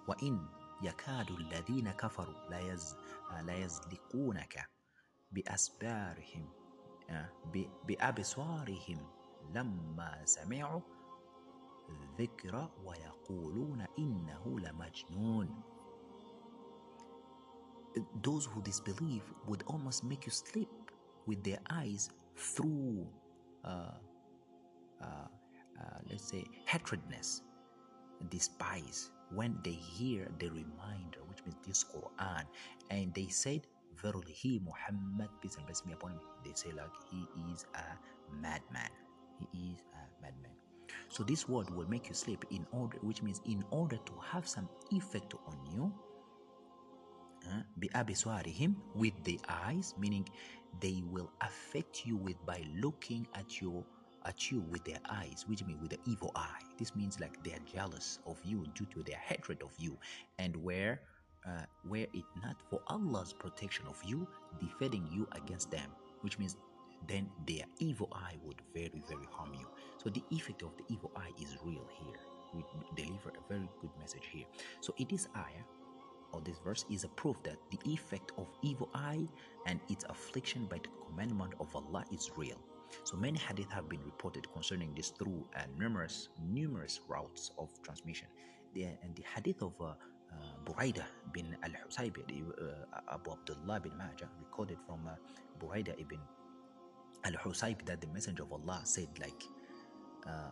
وإن 0.08 0.48
يكاد 0.82 1.32
الذين 1.32 1.92
كفروا 1.92 2.50
لا 3.42 3.56
يزلقونك 3.56 4.70
بأسبارهم 5.32 6.50
بأبصارهم 7.88 9.08
لما 9.54 10.26
سمعوا 10.26 10.82
الذكر 11.90 12.70
ويقولون 12.86 13.86
إنه 14.00 14.60
لمجنون 14.60 15.62
Those 18.22 18.46
who 18.46 18.62
disbelieve 18.62 19.24
would 19.48 19.64
almost 19.68 20.04
make 20.04 20.26
you 20.26 20.32
sleep 20.32 20.70
with 21.26 21.44
their 21.44 21.60
eyes 21.70 22.10
through, 22.36 23.08
uh, 23.64 23.92
uh, 25.02 25.06
uh, 25.06 25.98
let's 26.10 26.30
say, 26.30 26.46
hatredness, 26.68 27.42
despise. 28.30 29.12
When 29.32 29.60
they 29.64 29.78
hear 29.78 30.28
the 30.40 30.50
reminder, 30.50 31.20
which 31.28 31.46
means 31.46 31.58
this 31.66 31.84
Quran, 31.86 32.46
and 32.90 33.14
they 33.14 33.28
said, 33.28 33.68
verily 34.02 34.32
he 34.32 34.60
Muhammad 34.64 35.30
peace 35.42 35.56
and 35.58 35.66
blessing 35.66 35.88
be 35.88 35.94
upon 35.94 36.12
him 36.12 36.20
they 36.44 36.54
say 36.54 36.72
like 36.72 36.92
he 37.12 37.26
is 37.52 37.66
a 37.76 37.84
madman. 38.42 38.90
He 39.40 39.72
is 39.72 39.80
a 39.94 40.22
madman. 40.22 40.52
So 41.10 41.24
this 41.24 41.48
word 41.48 41.70
will 41.70 41.88
make 41.88 42.10
you 42.10 42.16
sleep 42.16 42.46
in 42.52 42.66
order 42.72 42.98
which 43.02 43.22
means 43.22 43.42
in 43.46 43.64
order 43.72 43.98
to 43.98 44.14
have 44.32 44.48
some 44.48 44.70
effect 44.92 45.34
on 45.48 45.58
you 45.72 45.94
him 48.46 48.76
with 48.96 49.14
the 49.24 49.40
eyes 49.50 49.94
meaning 50.00 50.28
they 50.80 51.04
will 51.10 51.32
affect 51.42 52.06
you 52.06 52.18
with 52.18 52.36
by 52.46 52.64
looking 52.76 53.28
at 53.36 53.62
your 53.62 53.84
at 54.26 54.52
you 54.52 54.62
with 54.70 54.84
their 54.84 55.00
eyes 55.10 55.46
which 55.48 55.66
means 55.66 55.82
with 55.82 55.92
the 55.92 56.00
evil 56.06 56.32
eye 56.36 56.62
this 56.78 56.96
means 56.96 57.20
like 57.20 57.42
they 57.44 57.52
are 57.52 57.60
jealous 57.74 58.20
of 58.26 58.38
you 58.44 58.66
due 58.76 58.86
to 58.86 59.02
their 59.04 59.18
hatred 59.18 59.62
of 59.64 59.72
you 59.78 59.98
and 60.38 60.56
where 60.58 61.00
uh, 61.48 61.64
were 61.86 62.08
it 62.14 62.26
not 62.44 62.56
for 62.70 62.82
Allah's 62.88 63.34
protection 63.34 63.86
of 63.88 63.98
you, 64.04 64.28
defending 64.60 65.08
you 65.12 65.28
against 65.34 65.72
them, 65.72 65.90
which 66.22 66.38
means 66.38 66.58
then 67.08 67.30
their 67.48 67.64
evil 67.80 68.10
eye 68.12 68.36
would 68.44 68.62
very, 68.74 69.02
very 69.08 69.28
harm 69.32 69.54
you. 69.54 69.68
So 70.04 70.10
the 70.10 70.24
effect 70.32 70.64
of 70.64 70.72
the 70.78 70.84
evil 70.94 71.12
eye 71.16 71.32
is 71.42 71.58
real 71.64 71.88
here. 72.02 72.18
We 72.54 72.64
deliver 72.96 73.30
a 73.30 73.54
very 73.54 73.70
good 73.80 73.92
message 74.00 74.28
here. 74.32 74.46
So 74.82 74.94
it 74.98 75.12
is 75.12 75.28
ayah 75.36 75.64
of 76.34 76.44
this 76.44 76.58
verse 76.64 76.86
is 76.90 77.04
a 77.04 77.10
proof 77.10 77.42
that 77.44 77.58
the 77.72 77.80
effect 77.92 78.32
of 78.38 78.48
evil 78.62 78.90
eye 78.94 79.26
and 79.66 79.80
its 79.90 80.04
affliction 80.10 80.66
by 80.66 80.78
the 80.78 80.90
commandment 81.06 81.54
of 81.60 81.76
Allah 81.76 82.06
is 82.12 82.32
real. 82.36 82.58
So 83.04 83.18
many 83.18 83.38
hadith 83.38 83.72
have 83.72 83.88
been 83.88 84.04
reported 84.04 84.52
concerning 84.52 84.94
this 84.96 85.10
through 85.10 85.46
uh, 85.56 85.62
numerous 85.78 86.30
numerous 86.44 87.02
routes 87.08 87.52
of 87.58 87.70
transmission. 87.84 88.28
The, 88.74 88.84
and 89.04 89.16
the 89.16 89.24
hadith 89.36 89.62
of 89.62 89.74
uh, 89.80 89.94
uh, 90.32 90.56
Buraida 90.66 91.06
bin 91.34 91.56
Al 91.64 91.72
Husayb 91.72 92.18
uh, 92.18 93.14
Abu 93.14 93.32
Abdullah 93.32 93.80
bin 93.80 93.98
Majah, 93.98 94.30
recorded 94.40 94.78
from 94.86 95.08
uh, 95.08 95.16
Buraida 95.60 96.00
ibn 96.00 96.20
Al 97.26 97.34
Husayb 97.34 97.86
that 97.86 98.02
the 98.02 98.08
Messenger 98.08 98.44
of 98.44 98.54
Allah 98.54 98.82
said, 98.84 99.10
like, 99.20 99.44
uh, 100.28 100.52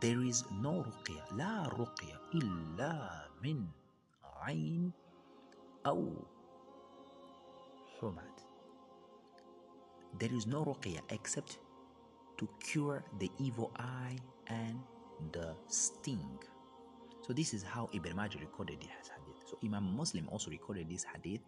there 0.00 0.22
is 0.22 0.44
no 0.60 0.84
ruqya, 0.84 1.22
la 1.36 1.68
ruqya 1.70 2.16
illa 2.34 3.24
min 3.42 3.68
عين 4.46 4.92
أو 5.86 6.14
oh. 6.14 6.36
there 10.18 10.32
is 10.32 10.46
no 10.46 10.64
ruqya 10.64 11.00
except 11.10 11.58
to 12.38 12.48
cure 12.60 13.02
the 13.18 13.30
evil 13.38 13.70
eye 13.76 14.16
and 14.48 14.78
the 15.32 15.54
sting. 15.68 16.38
So 17.26 17.32
this 17.32 17.54
is 17.54 17.62
how 17.62 17.88
Ibn 17.92 18.14
Majah 18.14 18.38
recorded 18.38 18.80
this 18.80 19.10
hadith. 19.10 19.48
So 19.48 19.58
Imam 19.64 19.96
Muslim 19.96 20.28
also 20.28 20.50
recorded 20.50 20.88
this 20.88 21.04
hadith 21.04 21.40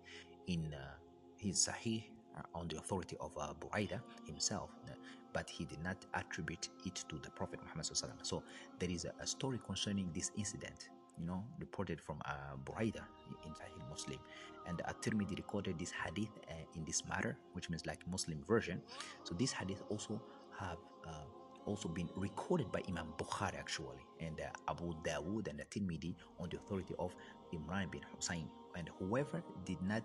in 0.47 0.75
uh, 0.75 0.95
his 1.37 1.69
Sahih 1.69 2.05
uh, 2.37 2.43
on 2.55 2.69
the 2.69 2.77
authority 2.79 3.17
of 3.21 3.31
uh, 3.39 3.53
Buraida 3.61 4.01
himself, 4.27 4.71
uh, 4.87 4.93
but 5.33 5.49
he 5.49 5.65
did 5.65 5.83
not 5.83 5.97
attribute 6.15 6.69
it 6.85 7.05
to 7.09 7.17
the 7.19 7.31
Prophet 7.31 7.61
Muhammad 7.63 7.87
So 8.23 8.43
there 8.79 8.91
is 8.91 9.05
a, 9.05 9.13
a 9.21 9.27
story 9.27 9.61
concerning 9.65 10.11
this 10.15 10.31
incident 10.37 10.89
you 11.20 11.26
know, 11.26 11.44
reported 11.59 12.00
from 12.00 12.20
uh, 12.24 12.57
Buraida 12.64 13.02
in 13.44 13.52
Sahih 13.52 13.88
Muslim. 13.90 14.18
And 14.66 14.81
At-Tirmidhi 14.87 15.37
recorded 15.37 15.78
this 15.78 15.90
hadith 15.90 16.31
uh, 16.50 16.54
in 16.76 16.85
this 16.85 17.04
matter, 17.09 17.38
which 17.52 17.70
means 17.70 17.87
like 17.87 18.07
Muslim 18.07 18.42
version. 18.46 18.83
So 19.24 19.35
this 19.35 19.52
hadith 19.52 19.83
also 19.88 20.20
have 20.59 20.78
uh, 21.07 21.26
also 21.66 21.88
been 21.88 22.09
recorded 22.16 22.70
by 22.72 22.83
Imam 22.88 23.12
Bukhari 23.18 23.59
actually, 23.59 24.04
and 24.20 24.40
uh, 24.40 24.70
Abu 24.70 24.94
Dawood 25.02 25.48
and 25.48 25.61
At-Tirmidhi 25.61 26.14
on 26.38 26.48
the 26.50 26.57
authority 26.57 26.94
of 26.98 27.14
Imran 27.54 27.90
bin 27.90 28.02
Hussein. 28.14 28.48
And 28.76 28.90
whoever 28.98 29.42
did 29.64 29.81
not 29.83 30.02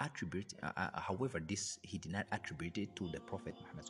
attribute, 0.00 0.54
uh, 0.62 0.72
uh, 0.76 1.00
however, 1.00 1.40
this 1.40 1.78
he 1.82 1.98
did 1.98 2.12
not 2.12 2.26
attribute 2.32 2.78
it 2.78 2.94
to 2.96 3.08
the 3.08 3.20
Prophet 3.20 3.54
Muhammad 3.60 3.86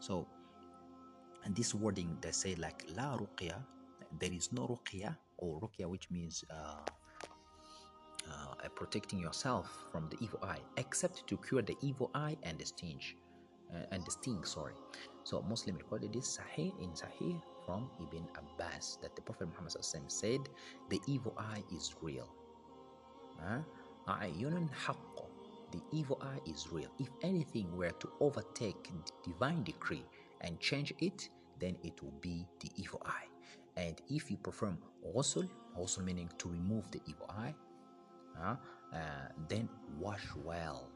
So, 0.00 0.26
and 1.44 1.54
this 1.56 1.74
wording 1.74 2.16
they 2.20 2.32
say 2.32 2.54
like 2.56 2.84
La 2.96 3.16
Ruqya, 3.16 3.56
there 4.18 4.32
is 4.32 4.52
no 4.52 4.66
Ruqya 4.68 5.16
or 5.42 5.60
ruqya 5.60 5.86
which 5.90 6.10
means 6.10 6.44
uh, 6.50 6.86
uh, 8.30 8.68
protecting 8.76 9.18
yourself 9.18 9.66
from 9.90 10.08
the 10.08 10.16
evil 10.22 10.38
eye 10.42 10.62
except 10.76 11.26
to 11.26 11.36
cure 11.36 11.62
the 11.62 11.76
evil 11.82 12.10
eye 12.14 12.36
and 12.44 12.58
the 12.58 12.64
sting 12.64 13.00
uh, 13.74 13.84
and 13.90 14.06
the 14.06 14.10
sting 14.10 14.44
sorry. 14.44 14.74
So 15.24 15.42
muslim 15.42 15.76
recorded 15.76 16.12
this 16.12 16.38
sahih 16.38 16.70
in 16.80 16.90
sahih 16.90 17.42
from 17.66 17.90
ibn 18.00 18.24
abbas 18.38 18.98
that 19.02 19.14
the 19.16 19.22
prophet 19.22 19.48
muhammad 19.48 19.74
said 20.08 20.40
the 20.88 21.00
evil 21.06 21.34
eye 21.36 21.62
is 21.74 21.94
real. 22.00 22.28
The 25.72 25.80
evil 25.90 26.20
eye 26.20 26.40
is 26.46 26.68
real. 26.70 26.90
If 26.98 27.08
anything 27.22 27.74
were 27.76 27.90
to 27.90 28.08
overtake 28.20 28.84
the 28.84 29.12
divine 29.24 29.64
decree 29.64 30.04
and 30.42 30.60
change 30.60 30.94
it 31.00 31.28
then 31.58 31.76
it 31.82 32.02
will 32.02 32.18
be 32.20 32.46
the 32.60 32.70
evil 32.76 33.00
eye 33.06 33.31
and 33.75 34.01
if 34.09 34.31
you 34.31 34.37
perform 34.37 34.77
ghusl, 35.15 35.47
also 35.75 36.01
meaning 36.01 36.29
to 36.37 36.49
remove 36.49 36.89
the 36.91 36.99
evil 37.07 37.29
eye, 37.29 37.53
uh, 38.41 38.55
uh, 38.93 38.97
then 39.47 39.69
wash 39.99 40.25
well. 40.43 40.89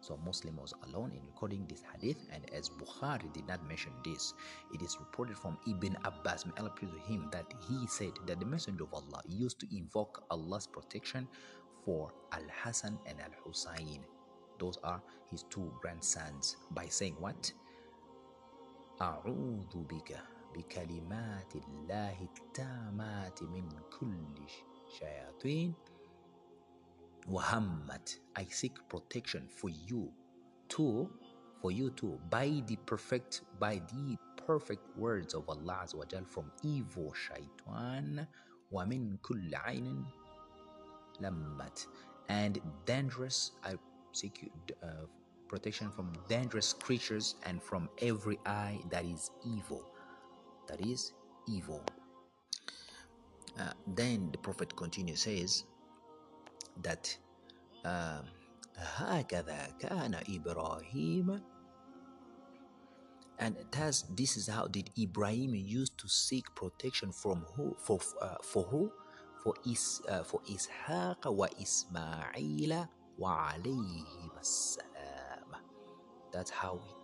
So 0.00 0.18
Muslim 0.24 0.56
was 0.56 0.72
alone 0.86 1.12
in 1.12 1.20
recording 1.26 1.66
this 1.68 1.82
hadith, 1.92 2.16
and 2.32 2.42
as 2.54 2.70
Bukhari 2.70 3.30
did 3.34 3.46
not 3.46 3.66
mention 3.68 3.92
this, 4.02 4.32
it 4.72 4.80
is 4.80 4.96
reported 4.98 5.36
from 5.36 5.58
Ibn 5.68 5.96
Abbas, 6.04 6.46
may 6.46 6.52
Allah 6.58 6.70
praise 6.70 6.90
him, 7.06 7.28
that 7.32 7.52
he 7.68 7.86
said 7.86 8.12
that 8.26 8.40
the 8.40 8.46
Messenger 8.46 8.84
of 8.84 8.94
Allah 8.94 9.20
used 9.28 9.60
to 9.60 9.66
invoke 9.76 10.24
Allah's 10.30 10.66
protection 10.66 11.28
for 11.84 12.12
Al 12.32 12.44
Hassan 12.62 12.98
and 13.06 13.20
Al 13.20 13.32
Hussein. 13.44 14.00
Those 14.58 14.78
are 14.82 15.02
his 15.30 15.44
two 15.50 15.70
grandsons 15.80 16.56
by 16.72 16.86
saying 16.86 17.16
what? 17.18 17.52
أعوذ 19.00 19.72
بك 19.88 20.12
بكلمات 20.54 21.56
الله 21.56 22.22
التامات 22.22 23.42
من 23.42 23.68
كل 23.98 24.46
شياطين 24.98 25.74
وهمت 27.28 28.20
I 28.38 28.44
seek 28.44 28.74
protection 28.88 29.48
for 29.48 29.70
you 29.70 30.12
too 30.68 31.08
for 31.60 31.70
you 31.70 31.90
too 31.90 32.18
by 32.30 32.62
the 32.66 32.76
perfect 32.86 33.42
by 33.58 33.80
the 33.92 34.16
perfect 34.46 34.84
words 34.96 35.34
of 35.34 35.48
Allah 35.48 35.84
Azza 35.84 35.94
wa 35.96 36.04
Jal 36.04 36.24
from 36.24 36.50
evil 36.62 37.12
shaitan 37.14 38.26
ومن 38.72 39.16
كل 39.22 39.54
عين 39.54 40.04
لمت 41.20 41.86
and 42.28 42.60
dangerous 42.86 43.52
I 43.64 43.76
seek 44.12 44.42
you, 44.42 44.50
uh, 44.82 45.06
protection 45.48 45.90
from 45.90 46.12
dangerous 46.28 46.72
creatures 46.72 47.34
and 47.44 47.62
from 47.62 47.88
every 48.00 48.38
eye 48.46 48.78
that 48.90 49.04
is 49.04 49.30
evil 49.44 49.84
that 50.68 50.80
is 50.84 51.12
evil. 51.48 51.84
Uh, 53.58 53.72
then 53.96 54.28
the 54.32 54.38
Prophet 54.38 54.74
continues, 54.76 55.22
says 55.22 55.64
that 56.82 57.16
هكذا 58.80 59.76
كان 59.80 60.14
إبراهيم 60.14 61.40
and 63.40 63.56
thus 63.72 64.04
this 64.16 64.36
is 64.36 64.48
how 64.48 64.66
did 64.66 64.90
Ibrahim 64.98 65.54
used 65.54 65.96
to 65.98 66.08
seek 66.08 66.44
protection 66.54 67.10
from 67.10 67.46
who 67.56 67.74
for 67.80 67.98
uh, 68.20 68.36
for 68.42 68.64
who 68.64 68.92
for 69.42 69.54
is 69.66 70.02
uh, 70.08 70.22
for 70.22 70.40
Ishaq 70.44 71.24
wa 71.24 71.48
Ismail 71.58 72.88
wa 73.16 73.52
alayhi 73.52 74.04
that's 76.32 76.50
how 76.50 76.76
uh, 76.76 77.03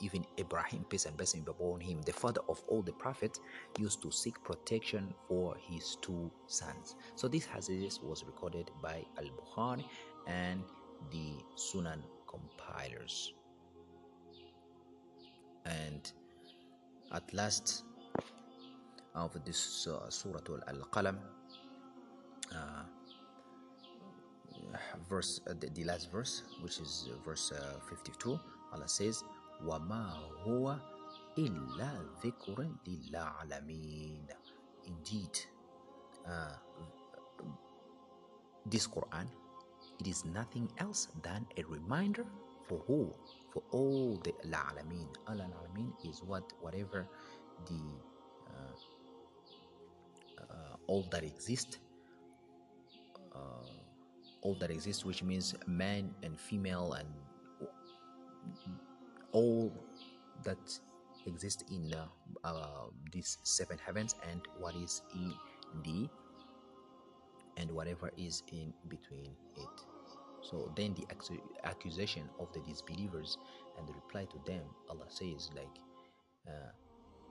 even 0.00 0.24
Abraham, 0.38 0.84
peace 0.88 1.06
and 1.06 1.16
blessing 1.16 1.42
be 1.42 1.50
upon 1.50 1.80
him, 1.80 2.02
the 2.02 2.12
father 2.12 2.40
of 2.48 2.62
all 2.68 2.82
the 2.82 2.92
prophets, 2.92 3.40
used 3.78 4.02
to 4.02 4.10
seek 4.10 4.42
protection 4.42 5.12
for 5.26 5.56
his 5.68 5.96
two 6.00 6.30
sons. 6.46 6.96
So 7.16 7.28
this 7.28 7.46
hadith 7.46 7.98
was 8.02 8.24
recorded 8.24 8.70
by 8.82 9.04
Al-Bukhari 9.18 9.84
and 10.26 10.62
the 11.10 11.32
Sunan 11.56 12.02
compilers. 12.26 13.32
And 15.64 16.10
at 17.12 17.32
last 17.34 17.84
of 19.14 19.36
this 19.44 19.86
uh, 19.86 20.08
Surah 20.10 20.40
Al-Qalam, 20.68 21.18
uh, 22.54 22.82
verse 25.08 25.40
uh, 25.48 25.54
the, 25.58 25.68
the, 25.70 25.84
last 25.84 26.10
verse 26.10 26.42
which 26.62 26.78
is 26.78 27.08
verse 27.24 27.52
uh, 27.52 27.78
52 27.88 28.38
Allah 28.72 28.88
says 28.88 29.24
wama 29.66 30.10
huwa 30.44 30.80
illa 31.36 32.04
dhikrun 32.22 32.76
lil 32.84 33.16
alamin. 33.16 34.26
Indeed, 34.84 35.38
uh, 36.26 36.56
this 38.66 38.88
Quran, 38.88 39.28
it 40.00 40.06
is 40.06 40.24
nothing 40.24 40.68
else 40.78 41.08
than 41.22 41.46
a 41.56 41.62
reminder 41.64 42.24
for 42.68 42.78
who? 42.86 43.14
For 43.52 43.62
all 43.72 44.16
the 44.22 44.32
alamin. 44.44 45.08
Al 45.26 45.40
alamin 45.40 45.92
is 46.04 46.22
what 46.22 46.52
whatever 46.60 47.08
the 47.66 47.82
uh, 48.48 48.76
uh, 50.40 50.76
all 50.86 51.02
that 51.10 51.24
exists. 51.24 51.78
Uh, 53.34 53.66
all 54.42 54.54
that 54.60 54.70
exists, 54.70 55.04
which 55.04 55.22
means 55.22 55.54
man 55.66 56.14
and 56.22 56.38
female 56.38 56.92
and 56.92 57.08
all 59.32 59.72
that 60.44 60.58
exists 61.26 61.64
in 61.70 61.92
uh, 61.92 62.06
uh, 62.44 62.86
these 63.12 63.38
seven 63.44 63.78
heavens 63.84 64.14
and 64.30 64.40
what 64.58 64.74
is 64.76 65.02
in 65.14 65.34
the 65.84 66.08
and 67.56 67.70
whatever 67.70 68.10
is 68.16 68.42
in 68.52 68.72
between 68.88 69.32
it. 69.56 69.84
So 70.42 70.72
then 70.76 70.94
the 70.94 71.06
accusation 71.64 72.28
of 72.38 72.52
the 72.52 72.60
disbelievers 72.60 73.36
and 73.78 73.88
the 73.88 73.92
reply 73.92 74.26
to 74.26 74.38
them 74.50 74.62
allah 74.90 75.06
says 75.08 75.50
like 75.54 75.76
uh, 76.48 76.70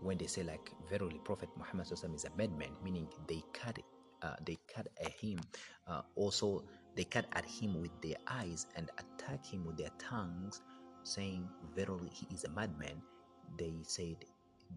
when 0.01 0.17
they 0.17 0.27
say 0.27 0.43
like 0.43 0.71
verily 0.89 1.19
prophet 1.23 1.49
muhammad 1.57 1.87
is 1.91 2.03
a 2.03 2.37
madman 2.37 2.71
meaning 2.83 3.07
they 3.27 3.43
cut 3.53 3.77
uh, 4.23 4.35
they 4.45 4.57
cut 4.73 4.87
at 5.03 5.11
him 5.11 5.39
uh, 5.87 6.01
also 6.15 6.63
they 6.95 7.03
cut 7.03 7.25
at 7.33 7.45
him 7.45 7.79
with 7.81 7.91
their 8.01 8.17
eyes 8.27 8.65
and 8.75 8.89
attack 8.97 9.45
him 9.45 9.65
with 9.65 9.77
their 9.77 9.91
tongues 9.99 10.61
saying, 11.07 11.47
Verily, 11.75 12.09
he 12.11 12.27
is 12.33 12.43
a 12.43 12.49
madman. 12.49 13.01
They 13.57 13.73
said 13.83 14.17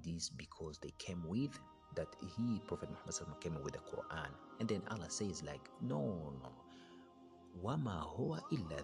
this 0.04 0.28
because 0.30 0.78
they 0.78 0.92
came 0.98 1.22
with 1.26 1.58
that 1.96 2.08
he, 2.36 2.60
Prophet 2.66 2.88
Muhammad 2.90 3.40
came 3.40 3.58
with 3.62 3.72
the 3.74 3.80
Quran. 3.80 4.30
And 4.60 4.68
then 4.68 4.82
Allah 4.90 5.10
says, 5.10 5.42
like, 5.42 5.68
no, 5.82 6.32
no. 6.42 6.52
Wama 7.64 8.06
huwa 8.16 8.40
illa 8.52 8.76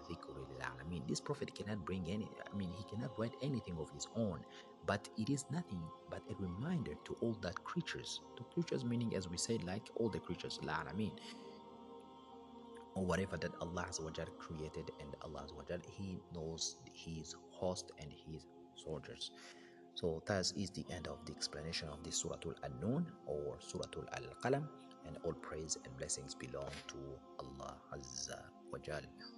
I 0.61 0.89
mean, 0.89 1.03
this 1.07 1.21
prophet 1.21 1.55
cannot 1.55 1.85
bring 1.85 2.05
any, 2.09 2.29
I 2.51 2.55
mean, 2.55 2.69
he 2.73 2.83
cannot 2.83 3.17
write 3.17 3.33
anything 3.41 3.77
of 3.79 3.89
his 3.91 4.07
own, 4.15 4.41
but 4.85 5.07
it 5.17 5.29
is 5.29 5.45
nothing 5.49 5.81
but 6.09 6.21
a 6.29 6.35
reminder 6.35 6.93
to 7.05 7.15
all 7.21 7.37
that 7.41 7.63
creatures. 7.63 8.19
To 8.35 8.43
creatures 8.53 8.83
meaning, 8.83 9.15
as 9.15 9.29
we 9.29 9.37
said, 9.37 9.63
like 9.63 9.89
all 9.95 10.09
the 10.09 10.19
creatures, 10.19 10.59
I 10.67 10.93
mean, 10.93 11.11
whatever 13.05 13.37
that 13.37 13.51
Allah 13.61 13.85
created 14.37 14.91
and 14.99 15.15
Allah 15.21 15.45
He 15.97 16.19
knows 16.33 16.77
His 16.93 17.35
host 17.51 17.91
and 17.99 18.11
His 18.11 18.45
soldiers. 18.75 19.31
So 19.95 20.21
that 20.27 20.51
is 20.55 20.69
the 20.71 20.85
end 20.91 21.07
of 21.07 21.25
the 21.25 21.33
explanation 21.33 21.89
of 21.89 22.03
this 22.03 22.17
Surah 22.17 22.37
Al-Nun 22.63 23.07
or 23.25 23.57
Surah 23.59 23.89
Al-Qalam 24.13 24.67
and 25.07 25.17
all 25.23 25.33
praise 25.33 25.77
and 25.83 25.97
blessings 25.97 26.35
belong 26.35 26.69
to 26.87 26.97
Allah 27.39 27.75
Azza 27.93 28.43
wa 28.71 28.77
Jalla. 28.79 29.36